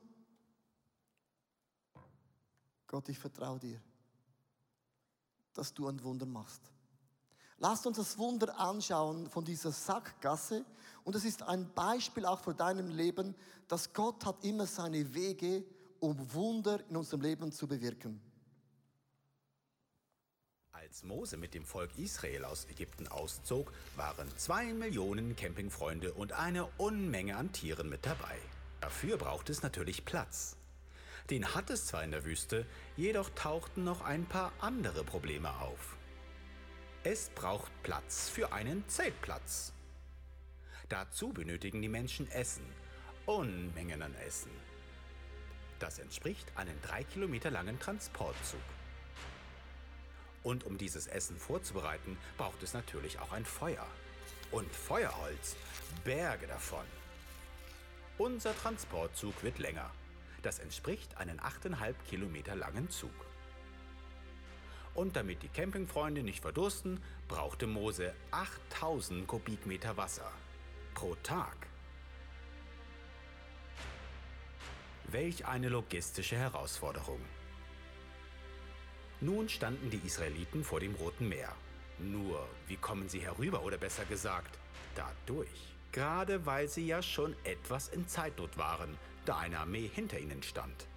Gott, 2.89 3.07
ich 3.07 3.19
vertraue 3.19 3.59
dir, 3.59 3.79
dass 5.53 5.71
du 5.73 5.87
ein 5.87 6.03
Wunder 6.03 6.25
machst. 6.25 6.61
Lasst 7.59 7.85
uns 7.85 7.97
das 7.97 8.17
Wunder 8.17 8.59
anschauen 8.59 9.29
von 9.29 9.45
dieser 9.45 9.71
Sackgasse. 9.71 10.65
Und 11.03 11.15
es 11.15 11.23
ist 11.23 11.43
ein 11.43 11.71
Beispiel 11.73 12.25
auch 12.25 12.39
für 12.39 12.55
deinem 12.55 12.89
Leben, 12.89 13.35
dass 13.67 13.93
Gott 13.93 14.25
hat 14.25 14.43
immer 14.43 14.65
seine 14.65 15.13
Wege, 15.13 15.63
um 15.99 16.33
Wunder 16.33 16.83
in 16.89 16.97
unserem 16.97 17.21
Leben 17.21 17.51
zu 17.51 17.67
bewirken. 17.67 18.19
Als 20.71 21.03
Mose 21.03 21.37
mit 21.37 21.53
dem 21.53 21.65
Volk 21.65 21.95
Israel 21.97 22.45
aus 22.45 22.65
Ägypten 22.65 23.07
auszog, 23.07 23.71
waren 23.97 24.27
zwei 24.37 24.73
Millionen 24.73 25.35
Campingfreunde 25.35 26.13
und 26.13 26.31
eine 26.31 26.65
Unmenge 26.77 27.35
an 27.37 27.51
Tieren 27.51 27.89
mit 27.89 28.05
dabei. 28.05 28.39
Dafür 28.81 29.17
braucht 29.17 29.49
es 29.51 29.61
natürlich 29.61 30.05
Platz. 30.05 30.58
Den 31.29 31.53
hat 31.53 31.69
es 31.69 31.85
zwar 31.85 32.03
in 32.03 32.11
der 32.11 32.25
Wüste, 32.25 32.65
jedoch 32.97 33.29
tauchten 33.35 33.83
noch 33.83 34.01
ein 34.01 34.25
paar 34.25 34.51
andere 34.59 35.03
Probleme 35.03 35.49
auf. 35.59 35.95
Es 37.03 37.29
braucht 37.29 37.71
Platz 37.83 38.29
für 38.29 38.51
einen 38.51 38.87
Zeltplatz. 38.89 39.71
Dazu 40.89 41.31
benötigen 41.31 41.81
die 41.81 41.87
Menschen 41.87 42.29
Essen, 42.31 42.65
Unmengen 43.27 44.01
an 44.01 44.15
Essen. 44.15 44.51
Das 45.77 45.99
entspricht 45.99 46.51
einem 46.57 46.81
drei 46.81 47.03
Kilometer 47.03 47.51
langen 47.51 47.79
Transportzug. 47.79 48.59
Und 50.41 50.63
um 50.63 50.77
dieses 50.77 51.05
Essen 51.05 51.37
vorzubereiten, 51.37 52.17
braucht 52.37 52.63
es 52.63 52.73
natürlich 52.73 53.19
auch 53.19 53.31
ein 53.31 53.45
Feuer. 53.45 53.85
Und 54.51 54.73
Feuerholz, 54.73 55.55
Berge 56.03 56.47
davon. 56.47 56.85
Unser 58.17 58.57
Transportzug 58.57 59.43
wird 59.43 59.59
länger. 59.59 59.91
Das 60.41 60.59
entspricht 60.59 61.17
einem 61.17 61.37
8,5 61.37 61.95
Kilometer 62.09 62.55
langen 62.55 62.89
Zug. 62.89 63.11
Und 64.93 65.15
damit 65.15 65.43
die 65.43 65.49
Campingfreunde 65.49 66.23
nicht 66.23 66.41
verdursten, 66.41 67.01
brauchte 67.27 67.67
Mose 67.67 68.13
8000 68.31 69.27
Kubikmeter 69.27 69.97
Wasser 69.97 70.31
pro 70.93 71.15
Tag. 71.23 71.67
Welch 75.05 75.45
eine 75.45 75.69
logistische 75.69 76.37
Herausforderung. 76.37 77.19
Nun 79.21 79.49
standen 79.49 79.89
die 79.89 80.05
Israeliten 80.05 80.63
vor 80.63 80.79
dem 80.79 80.95
Roten 80.95 81.27
Meer. 81.27 81.53
Nur, 81.97 82.47
wie 82.67 82.77
kommen 82.77 83.09
sie 83.09 83.19
herüber 83.19 83.63
oder 83.63 83.77
besser 83.77 84.05
gesagt, 84.05 84.57
dadurch? 84.95 85.75
Gerade 85.91 86.45
weil 86.45 86.67
sie 86.67 86.85
ja 86.85 87.01
schon 87.01 87.35
etwas 87.43 87.89
in 87.89 88.07
Zeitnot 88.07 88.57
waren, 88.57 88.97
da 89.25 89.37
eine 89.37 89.59
Armee 89.59 89.89
hinter 89.93 90.19
ihnen 90.19 90.43
stand. 90.43 90.87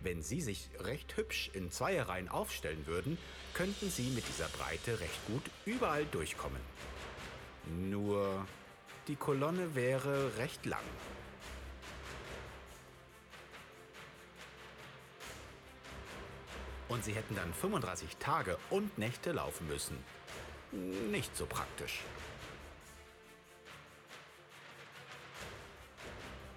Wenn 0.00 0.22
sie 0.22 0.40
sich 0.40 0.68
recht 0.80 1.16
hübsch 1.16 1.50
in 1.52 1.70
Zweierreihen 1.70 2.28
aufstellen 2.28 2.86
würden, 2.86 3.18
könnten 3.54 3.88
sie 3.90 4.10
mit 4.10 4.26
dieser 4.28 4.48
Breite 4.48 4.98
recht 4.98 5.26
gut 5.26 5.44
überall 5.64 6.04
durchkommen. 6.06 6.60
Nur 7.90 8.46
die 9.06 9.16
Kolonne 9.16 9.74
wäre 9.74 10.36
recht 10.38 10.66
lang. 10.66 10.80
und 16.92 17.04
sie 17.04 17.14
hätten 17.14 17.34
dann 17.34 17.52
35 17.54 18.18
Tage 18.18 18.58
und 18.68 18.98
Nächte 18.98 19.32
laufen 19.32 19.66
müssen. 19.66 19.96
Nicht 21.10 21.34
so 21.36 21.46
praktisch. 21.46 22.00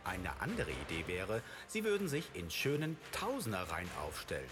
Eine 0.05 0.39
andere 0.39 0.71
Idee 0.71 1.07
wäre, 1.07 1.41
sie 1.67 1.83
würden 1.83 2.07
sich 2.07 2.29
in 2.35 2.51
schönen 2.51 2.95
Tausenderreihen 3.11 3.89
aufstellen. 4.05 4.49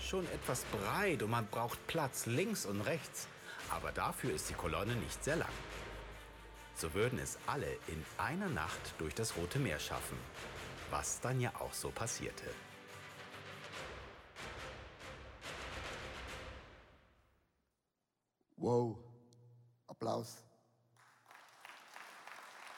Schon 0.00 0.26
etwas 0.32 0.64
breit 0.64 1.22
und 1.22 1.30
man 1.30 1.46
braucht 1.46 1.86
Platz 1.86 2.24
links 2.24 2.64
und 2.64 2.80
rechts, 2.80 3.28
aber 3.70 3.92
dafür 3.92 4.32
ist 4.32 4.48
die 4.48 4.54
Kolonne 4.54 4.96
nicht 4.96 5.22
sehr 5.22 5.36
lang. 5.36 5.52
So 6.74 6.94
würden 6.94 7.18
es 7.18 7.38
alle 7.46 7.70
in 7.86 8.02
einer 8.16 8.48
Nacht 8.48 8.94
durch 8.98 9.14
das 9.14 9.36
Rote 9.36 9.58
Meer 9.58 9.78
schaffen, 9.78 10.16
was 10.90 11.20
dann 11.20 11.38
ja 11.38 11.52
auch 11.60 11.74
so 11.74 11.90
passierte. 11.90 12.44
Wow. 18.56 18.96
Applaus. 19.86 20.38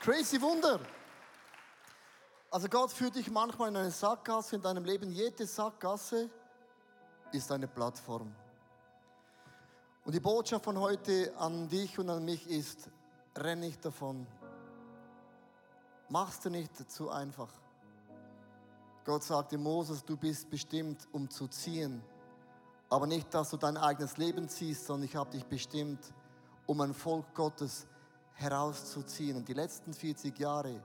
Crazy 0.01 0.41
Wunder. 0.41 0.81
Also 2.55 2.69
Gott 2.69 2.93
führt 2.93 3.17
dich 3.17 3.33
manchmal 3.33 3.71
in 3.71 3.77
eine 3.77 3.91
Sackgasse 3.91 4.55
in 4.55 4.63
deinem 4.63 4.85
Leben. 4.85 5.11
Jede 5.11 5.45
Sackgasse 5.45 6.31
ist 7.33 7.51
eine 7.51 7.67
Plattform. 7.67 8.33
Und 10.05 10.15
die 10.15 10.21
Botschaft 10.21 10.65
von 10.65 10.79
heute 10.79 11.35
an 11.37 11.69
dich 11.69 11.99
und 11.99 12.09
an 12.09 12.25
mich 12.25 12.49
ist, 12.49 12.91
renn 13.37 13.59
nicht 13.59 13.85
davon. 13.85 14.25
Mach's 16.09 16.39
dir 16.39 16.51
nicht 16.51 16.89
zu 16.89 17.11
einfach. 17.11 17.51
Gott 19.05 19.25
sagte 19.25 19.59
Moses, 19.59 20.05
du 20.05 20.17
bist 20.17 20.49
bestimmt, 20.49 21.09
um 21.11 21.29
zu 21.29 21.49
ziehen 21.49 22.05
aber 22.89 23.09
nicht, 23.09 23.35
dass 23.35 23.51
du 23.51 23.57
dein 23.57 23.77
eigenes 23.77 24.19
Leben 24.19 24.49
ziehst, 24.49 24.87
sondern 24.87 25.09
ich 25.09 25.17
habe 25.17 25.31
dich 25.33 25.45
bestimmt, 25.45 25.99
um 26.65 26.81
ein 26.81 26.95
Volk 26.95 27.35
Gottes 27.35 27.89
herauszuziehen. 28.35 29.37
Und 29.37 29.49
die 29.49 29.55
letzten 29.55 29.93
40 29.93 30.39
Jahre 30.39 30.81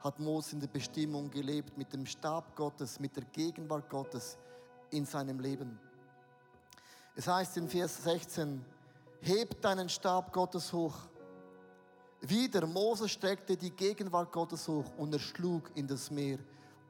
hat 0.00 0.18
Mose 0.18 0.54
in 0.54 0.60
der 0.60 0.68
Bestimmung 0.68 1.30
gelebt, 1.30 1.76
mit 1.76 1.92
dem 1.92 2.06
Stab 2.06 2.56
Gottes, 2.56 2.98
mit 2.98 3.14
der 3.16 3.24
Gegenwart 3.24 3.88
Gottes 3.88 4.38
in 4.90 5.04
seinem 5.04 5.38
Leben. 5.38 5.78
Es 7.14 7.26
heißt 7.26 7.58
in 7.58 7.68
Vers 7.68 8.02
16, 8.02 8.64
heb 9.20 9.60
deinen 9.60 9.88
Stab 9.88 10.32
Gottes 10.32 10.72
hoch. 10.72 10.94
Wieder, 12.22 12.66
Mose 12.66 13.08
streckte 13.08 13.56
die 13.56 13.70
Gegenwart 13.70 14.32
Gottes 14.32 14.66
hoch 14.68 14.86
und 14.96 15.12
er 15.12 15.18
schlug 15.18 15.70
in 15.74 15.86
das 15.86 16.10
Meer 16.10 16.38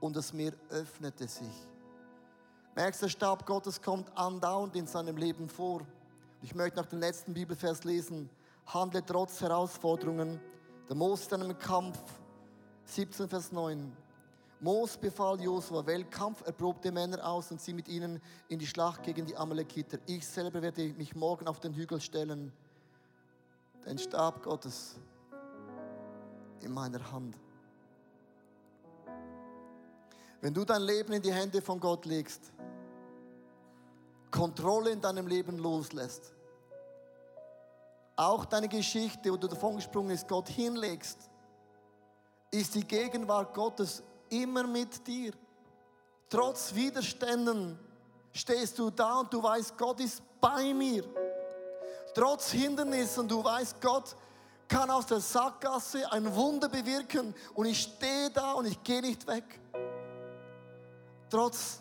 und 0.01 0.14
das 0.16 0.33
Meer 0.33 0.53
öffnete 0.68 1.27
sich. 1.27 1.66
Merkst, 2.75 3.03
der 3.03 3.09
Stab 3.09 3.44
Gottes 3.46 3.83
kommt 3.83 4.16
andauernd 4.16 4.77
in 4.77 4.87
seinem 4.87 5.16
Leben 5.16 5.49
vor. 5.49 5.83
Ich 6.42 6.55
möchte 6.55 6.79
nach 6.79 6.87
dem 6.87 7.01
letzten 7.01 7.35
Bibelvers 7.35 7.85
lesen. 7.85 8.31
Handle 8.66 9.05
trotz 9.05 9.40
Herausforderungen. 9.40 10.40
Der 10.88 10.96
Mose 10.96 11.35
in 11.35 11.42
einem 11.42 11.59
Kampf. 11.59 11.99
17 12.85 13.29
Vers 13.29 13.53
9. 13.53 13.97
Mose 14.61 14.99
befahl 14.99 15.40
Josua, 15.40 15.87
wähl 15.87 16.05
kampferprobte 16.05 16.93
Männer 16.93 17.27
aus 17.27 17.51
und 17.51 17.61
zieh 17.61 17.73
mit 17.73 17.88
ihnen 17.88 18.21
in 18.49 18.59
die 18.59 18.66
Schlacht 18.66 19.03
gegen 19.03 19.25
die 19.25 19.35
Amalekiter. 19.35 19.99
Ich 20.07 20.27
selber 20.27 20.61
werde 20.61 20.93
mich 20.95 21.14
morgen 21.14 21.49
auf 21.49 21.61
den 21.61 21.73
Hügel 21.73 22.01
stellen. 22.01 22.53
Den 23.87 23.97
Stab 23.97 24.43
Gottes 24.43 24.97
in 26.61 26.73
meiner 26.73 27.11
Hand. 27.11 27.38
Wenn 30.43 30.53
du 30.53 30.64
dein 30.64 30.83
Leben 30.83 31.14
in 31.14 31.23
die 31.23 31.33
Hände 31.33 31.62
von 31.62 31.81
Gott 31.81 32.05
legst, 32.05 32.53
Kontrolle 34.31 34.90
in 34.90 35.01
deinem 35.01 35.27
Leben 35.27 35.59
loslässt, 35.59 36.35
auch 38.16 38.45
deine 38.45 38.69
Geschichte, 38.69 39.33
wo 39.33 39.38
du 39.38 39.49
davon 39.49 39.77
gesprungen 39.77 40.09
bist, 40.09 40.29
Gott 40.29 40.51
hinlegst, 40.51 41.30
ist 42.51 42.75
die 42.75 42.87
Gegenwart 42.87 43.55
Gottes 43.55 44.03
immer 44.29 44.67
mit 44.67 45.07
dir. 45.07 45.33
Trotz 46.29 46.75
Widerständen 46.75 47.79
stehst 48.33 48.79
du 48.79 48.91
da 48.91 49.21
und 49.21 49.33
du 49.33 49.43
weißt, 49.43 49.77
Gott 49.77 50.01
ist 50.01 50.23
bei 50.41 50.73
mir. 50.75 51.05
Trotz 52.15 52.51
Hindernissen, 52.51 53.29
du 53.29 53.43
weißt, 53.43 53.81
Gott 53.81 54.17
kann 54.67 54.91
aus 54.91 55.07
der 55.07 55.21
Sackgasse 55.21 56.11
ein 56.13 56.33
Wunder 56.35 56.69
bewirken 56.69 57.35
und 57.55 57.67
ich 57.67 57.81
stehe 57.81 58.31
da 58.31 58.53
und 58.53 58.67
ich 58.67 58.83
gehe 58.83 59.01
nicht 59.01 59.27
weg. 59.27 59.61
Trotz 61.29 61.81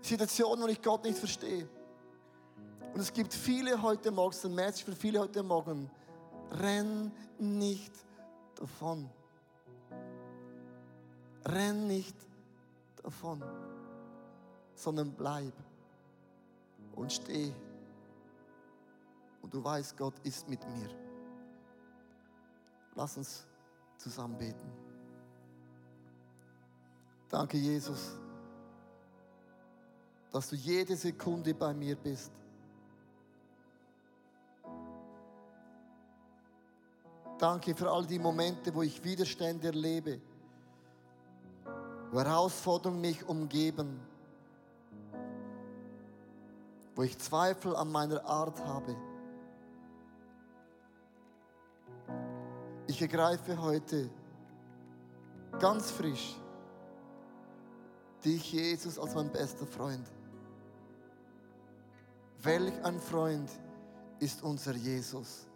Situationen, 0.00 0.64
wo 0.64 0.68
ich 0.68 0.80
Gott 0.80 1.04
nicht 1.04 1.18
verstehe. 1.18 1.68
Und 2.94 3.00
es 3.00 3.12
gibt 3.12 3.34
viele 3.34 3.80
heute 3.80 4.10
Morgen, 4.10 4.36
ein 4.44 4.54
Message 4.54 4.84
für 4.84 4.96
viele 4.96 5.20
heute 5.20 5.42
Morgen. 5.42 5.90
Renn 6.50 7.12
nicht 7.38 7.92
davon. 8.58 9.08
Renn 11.44 11.86
nicht 11.86 12.16
davon, 13.02 13.42
sondern 14.74 15.12
bleib 15.12 15.54
und 16.94 17.12
steh 17.12 17.54
und 19.42 19.54
du 19.54 19.64
weißt, 19.64 19.96
Gott 19.96 20.14
ist 20.24 20.48
mit 20.48 20.60
mir. 20.68 20.88
Lass 22.94 23.16
uns 23.16 23.46
zusammen 23.96 24.36
beten. 24.36 24.70
Danke, 27.28 27.56
Jesus, 27.56 28.18
dass 30.32 30.48
du 30.50 30.56
jede 30.56 30.96
Sekunde 30.96 31.54
bei 31.54 31.72
mir 31.72 31.96
bist. 31.96 32.32
Danke 37.38 37.74
für 37.74 37.88
all 37.88 38.04
die 38.04 38.18
Momente, 38.18 38.74
wo 38.74 38.82
ich 38.82 39.02
Widerstände 39.04 39.68
erlebe, 39.68 40.20
wo 42.10 42.18
Herausforderungen 42.18 43.00
mich 43.00 43.26
umgeben, 43.28 44.00
wo 46.96 47.02
ich 47.02 47.16
Zweifel 47.18 47.76
an 47.76 47.92
meiner 47.92 48.24
Art 48.24 48.58
habe. 48.64 48.96
Ich 52.88 53.00
ergreife 53.00 53.60
heute 53.62 54.10
ganz 55.60 55.92
frisch 55.92 56.34
dich, 58.24 58.52
Jesus, 58.52 58.98
als 58.98 59.14
mein 59.14 59.30
bester 59.30 59.66
Freund. 59.66 60.06
Welch 62.42 62.84
ein 62.84 63.00
Freund 63.00 63.50
ist 64.18 64.42
unser 64.42 64.74
Jesus. 64.74 65.46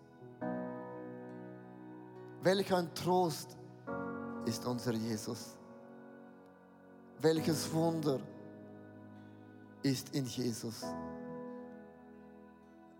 Welch 2.42 2.74
ein 2.74 2.92
Trost 2.92 3.56
ist 4.44 4.66
unser 4.66 4.94
Jesus. 4.94 5.56
Welches 7.20 7.72
Wunder 7.72 8.18
ist 9.82 10.12
in 10.12 10.26
Jesus. 10.26 10.84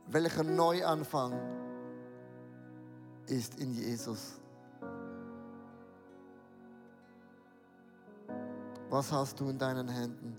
Welcher 0.07 0.45
Neuanfang 0.45 1.33
ist 3.27 3.59
in 3.59 3.73
Jesus. 3.73 4.41
Was 8.91 9.11
hast 9.11 9.41
du 9.41 9.49
in 9.49 9.59
deinen 9.59 9.89
Händen? 9.89 10.39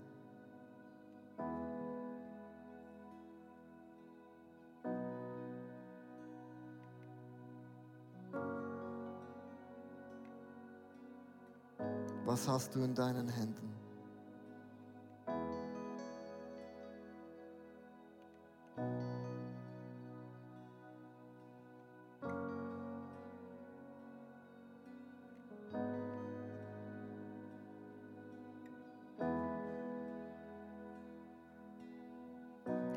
Was 12.44 12.52
hast 12.52 12.74
du 12.74 12.84
in 12.84 12.94
deinen 12.94 13.26
Händen? 13.26 13.72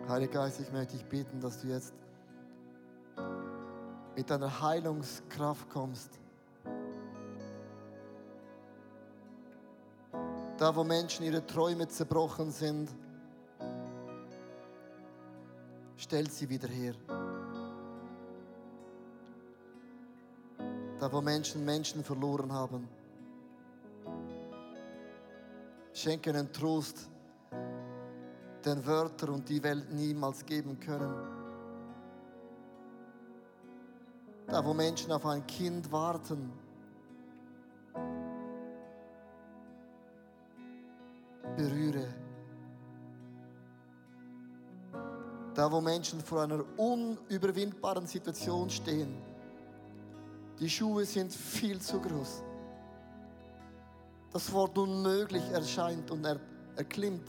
Heiliger 0.09 0.33
Geist, 0.33 0.59
ich 0.59 0.69
möchte 0.73 0.97
dich 0.97 1.05
bitten, 1.05 1.39
dass 1.39 1.61
du 1.61 1.67
jetzt 1.67 1.93
mit 4.13 4.29
deiner 4.29 4.61
Heilungskraft 4.61 5.69
kommst. 5.69 6.19
Da, 10.57 10.75
wo 10.75 10.83
Menschen 10.83 11.23
ihre 11.23 11.45
Träume 11.45 11.87
zerbrochen 11.87 12.51
sind, 12.51 12.89
stell 15.97 16.27
sie 16.31 16.49
wieder 16.49 16.67
her. 16.67 16.95
Da, 20.99 21.11
wo 21.11 21.21
Menschen 21.21 21.63
Menschen 21.63 22.03
verloren 22.03 22.51
haben, 22.51 22.87
schenke 25.93 26.31
ihnen 26.31 26.51
Trost 26.51 27.07
den 28.65 28.83
Wörter 28.83 29.29
und 29.29 29.47
die 29.47 29.61
Welt 29.61 29.93
niemals 29.93 30.43
geben 30.43 30.79
können. 30.79 31.13
Da, 34.47 34.65
wo 34.65 34.73
Menschen 34.73 35.11
auf 35.11 35.25
ein 35.27 35.45
Kind 35.45 35.91
warten, 35.91 36.51
Da, 45.57 45.71
wo 45.71 45.81
Menschen 45.81 46.21
vor 46.21 46.43
einer 46.43 46.63
unüberwindbaren 46.77 48.05
Situation 48.05 48.69
stehen, 48.69 49.17
die 50.59 50.69
Schuhe 50.69 51.03
sind 51.03 51.33
viel 51.33 51.81
zu 51.81 51.99
groß. 51.99 52.43
Das 54.31 54.53
Wort 54.53 54.77
unmöglich 54.77 55.41
erscheint 55.49 56.11
und 56.11 56.23
er, 56.25 56.39
erklimmt. 56.75 57.27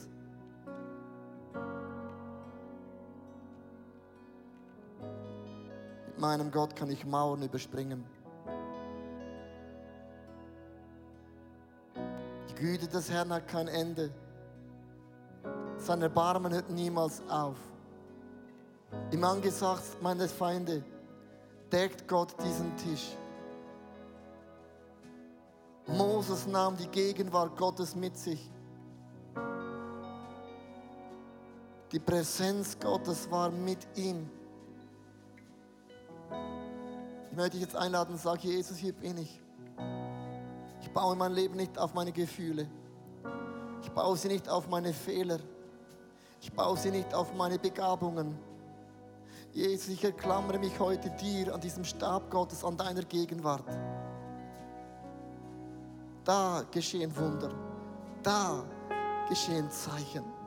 Mit 6.09 6.19
meinem 6.19 6.51
Gott 6.51 6.77
kann 6.77 6.91
ich 6.91 7.07
Mauern 7.07 7.41
überspringen. 7.41 8.05
Die 12.51 12.55
Güte 12.57 12.89
des 12.89 13.11
Herrn 13.11 13.33
hat 13.33 13.49
kein 13.49 13.69
Ende. 13.69 14.11
Sein 15.79 16.03
Erbarmen 16.03 16.53
hört 16.53 16.69
niemals 16.69 17.23
auf. 17.31 17.57
Im 19.11 19.25
Angesicht 19.25 20.01
meines 20.03 20.33
Feinde 20.33 20.83
deckt 21.71 22.07
Gott 22.09 22.35
diesen 22.43 22.77
Tisch. 22.77 23.17
Moses 25.87 26.47
nahm 26.47 26.77
die 26.77 26.89
Gegenwart 26.89 27.57
Gottes 27.57 27.95
mit 27.95 28.17
sich. 28.17 28.51
Die 31.91 31.99
Präsenz 31.99 32.79
Gottes 32.79 33.31
war 33.31 33.51
mit 33.51 33.79
ihm. 33.97 34.29
Ich 37.31 37.37
möchte 37.37 37.53
dich 37.53 37.63
jetzt 37.63 37.77
einladen 37.77 38.13
und 38.13 38.21
sagen, 38.21 38.41
Jesus, 38.43 38.77
hier 38.77 38.93
bin 38.93 39.17
ich. 39.17 39.41
Ich 40.83 40.91
baue 40.93 41.17
mein 41.17 41.33
Leben 41.33 41.57
nicht 41.57 41.79
auf 41.79 41.95
meine 41.95 42.13
Gefühle. 42.13 42.69
Ich 43.83 43.91
baue 43.91 44.17
sie 44.17 44.29
nicht 44.29 44.49
auf 44.49 44.69
meine 44.69 44.93
Fehler. 44.93 45.39
Ich 46.41 46.53
baue 46.53 46.77
sie 46.77 46.91
nicht 46.91 47.15
auf 47.15 47.35
meine 47.35 47.59
Begabungen. 47.59 48.39
Jesus, 49.53 49.89
ich 49.89 50.05
erklammere 50.05 50.59
mich 50.59 50.79
heute 50.79 51.11
dir 51.11 51.53
an 51.55 51.61
diesem 51.61 51.85
Stab 51.85 52.31
Gottes, 52.31 52.65
an 52.65 52.77
deiner 52.77 53.03
Gegenwart. 53.03 53.65
Da 56.25 56.63
geschehen 56.71 57.17
Wunder. 57.17 57.51
Da 58.23 58.65
geschehen 59.29 59.71
Zeichen. 59.71 60.38